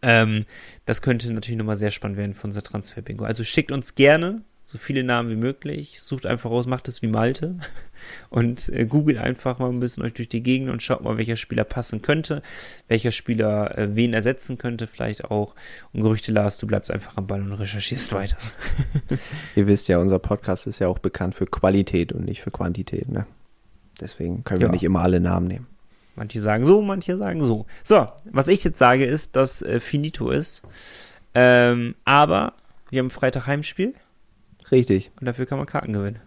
[0.00, 0.46] Ähm,
[0.86, 3.24] das könnte natürlich nochmal sehr spannend werden für unser Transfer-Bingo.
[3.24, 7.08] Also schickt uns gerne so viele Namen wie möglich, sucht einfach raus, macht es wie
[7.08, 7.56] Malte
[8.30, 11.36] und äh, googelt einfach mal ein bisschen euch durch die Gegend und schaut mal, welcher
[11.36, 12.42] Spieler passen könnte,
[12.88, 15.54] welcher Spieler äh, wen ersetzen könnte, vielleicht auch.
[15.92, 18.36] Und Gerüchte Lars, du bleibst einfach am Ball und recherchierst weiter.
[19.56, 23.08] Ihr wisst ja, unser Podcast ist ja auch bekannt für Qualität und nicht für Quantität.
[23.08, 23.26] Ne?
[24.00, 24.72] Deswegen können wir Ja.
[24.72, 25.66] nicht immer alle Namen nehmen.
[26.14, 27.66] Manche sagen so, manche sagen so.
[27.82, 30.62] So, was ich jetzt sage, ist, dass äh, Finito ist.
[31.34, 32.52] Ähm, aber
[32.90, 33.94] wir haben Freitag Heimspiel
[34.72, 35.10] Richtig.
[35.20, 36.20] und dafür kann man Karten gewinnen.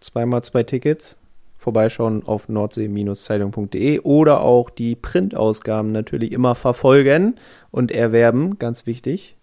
[0.00, 1.18] Zweimal zwei Tickets.
[1.56, 7.36] Vorbeischauen auf nordsee-zeitung.de oder auch die Printausgaben natürlich immer verfolgen
[7.70, 8.58] und erwerben.
[8.58, 9.36] Ganz wichtig.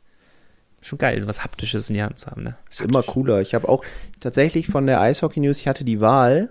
[0.81, 2.57] Schon geil, so was Haptisches in die Hand zu haben, ne?
[2.69, 3.39] Ist immer cooler.
[3.39, 3.85] Ich habe auch
[4.19, 6.49] tatsächlich von der Eishockey News, ich hatte die Wahl,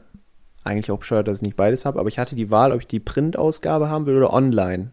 [0.64, 2.86] eigentlich auch bescheuert, dass ich nicht beides habe, aber ich hatte die Wahl, ob ich
[2.86, 4.92] die Printausgabe haben will oder online.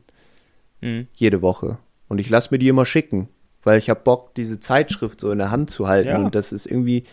[0.82, 1.08] Mhm.
[1.14, 1.78] Jede Woche.
[2.10, 3.30] Und ich lasse mir die immer schicken,
[3.66, 6.10] weil ich habe Bock, diese Zeitschrift so in der Hand zu halten.
[6.10, 6.18] Ja.
[6.18, 7.04] Und das ist irgendwie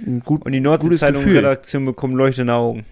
[0.00, 0.60] ein gut, Und die.
[0.60, 2.84] Nordsee-Zeitung-Redaktion bekommt leuchtende Augen.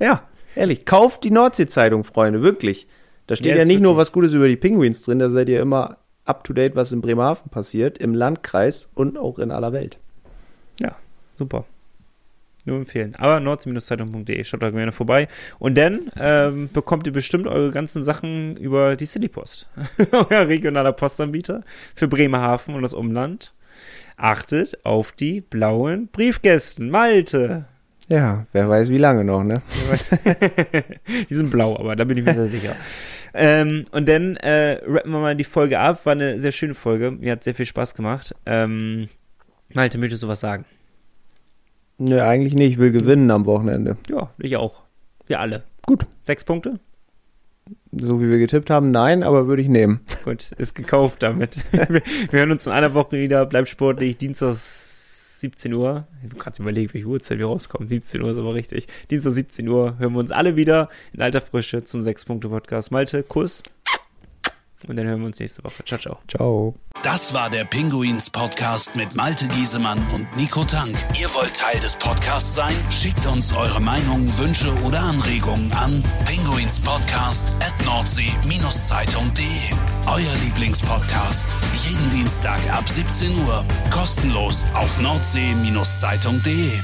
[0.00, 0.24] Ja,
[0.56, 0.84] ehrlich.
[0.84, 2.88] Kauft die Nordsee-Zeitung, Freunde, wirklich.
[3.26, 5.60] Da steht Ja, ja, nicht nur was Gutes über die Penguins drin, da seid ihr
[5.60, 9.98] immer up to date, was in Bremerhaven passiert, im Landkreis und auch in aller Welt.
[10.80, 10.96] Ja,
[11.38, 11.64] super.
[12.66, 13.14] Nur empfehlen.
[13.16, 15.28] Aber nordsee-zeitung.de, schaut da gerne vorbei.
[15.58, 19.68] Und dann ähm, bekommt ihr bestimmt eure ganzen Sachen über die Citypost.
[20.12, 21.62] Euer regionaler Postanbieter
[21.94, 23.54] für Bremerhaven und das Umland.
[24.16, 26.88] Achtet auf die blauen Briefkästen.
[26.88, 27.66] Malte.
[28.08, 29.62] Ja, wer weiß wie lange noch, ne?
[31.30, 32.76] die sind blau, aber da bin ich mir sehr sicher.
[33.32, 36.04] Ähm, und dann äh, rappen wir mal die Folge ab.
[36.04, 37.10] War eine sehr schöne Folge.
[37.10, 38.34] Mir hat sehr viel Spaß gemacht.
[38.46, 39.08] Ähm,
[39.72, 40.66] Malte, möchtest du was sagen?
[41.98, 42.72] Ne, eigentlich nicht.
[42.72, 43.96] Ich will gewinnen am Wochenende.
[44.10, 44.82] Ja, ich auch.
[45.26, 45.62] Wir alle.
[45.86, 46.06] Gut.
[46.22, 46.80] Sechs Punkte?
[47.92, 50.00] So wie wir getippt haben, nein, aber würde ich nehmen.
[50.24, 51.56] Gut, ist gekauft damit.
[51.72, 53.46] wir, wir hören uns in einer Woche wieder.
[53.46, 54.18] Bleibt sportlich.
[54.18, 56.06] Dienstag 17 Uhr.
[56.18, 57.88] Ich habe gerade überlegt, welche Uhrzeit wir rauskommen.
[57.88, 58.88] 17 Uhr ist aber richtig.
[59.10, 62.90] Dienstag 17 Uhr hören wir uns alle wieder in alter Frische zum 6-Punkte-Podcast.
[62.90, 63.62] Malte, Kuss.
[64.88, 65.84] Und dann hören wir uns nächste Woche.
[65.84, 66.18] Ciao, ciao.
[66.28, 66.74] Ciao.
[67.02, 70.96] Das war der Pinguins Podcast mit Malte Giesemann und Nico Tank.
[71.20, 72.74] Ihr wollt Teil des Podcasts sein?
[72.90, 79.44] Schickt uns eure Meinungen, Wünsche oder Anregungen an pinguinspodcast at nordsee-zeitung.de.
[80.06, 81.56] Euer Lieblingspodcast.
[81.86, 83.64] Jeden Dienstag ab 17 Uhr.
[83.90, 86.80] Kostenlos auf nordsee-zeitung.de.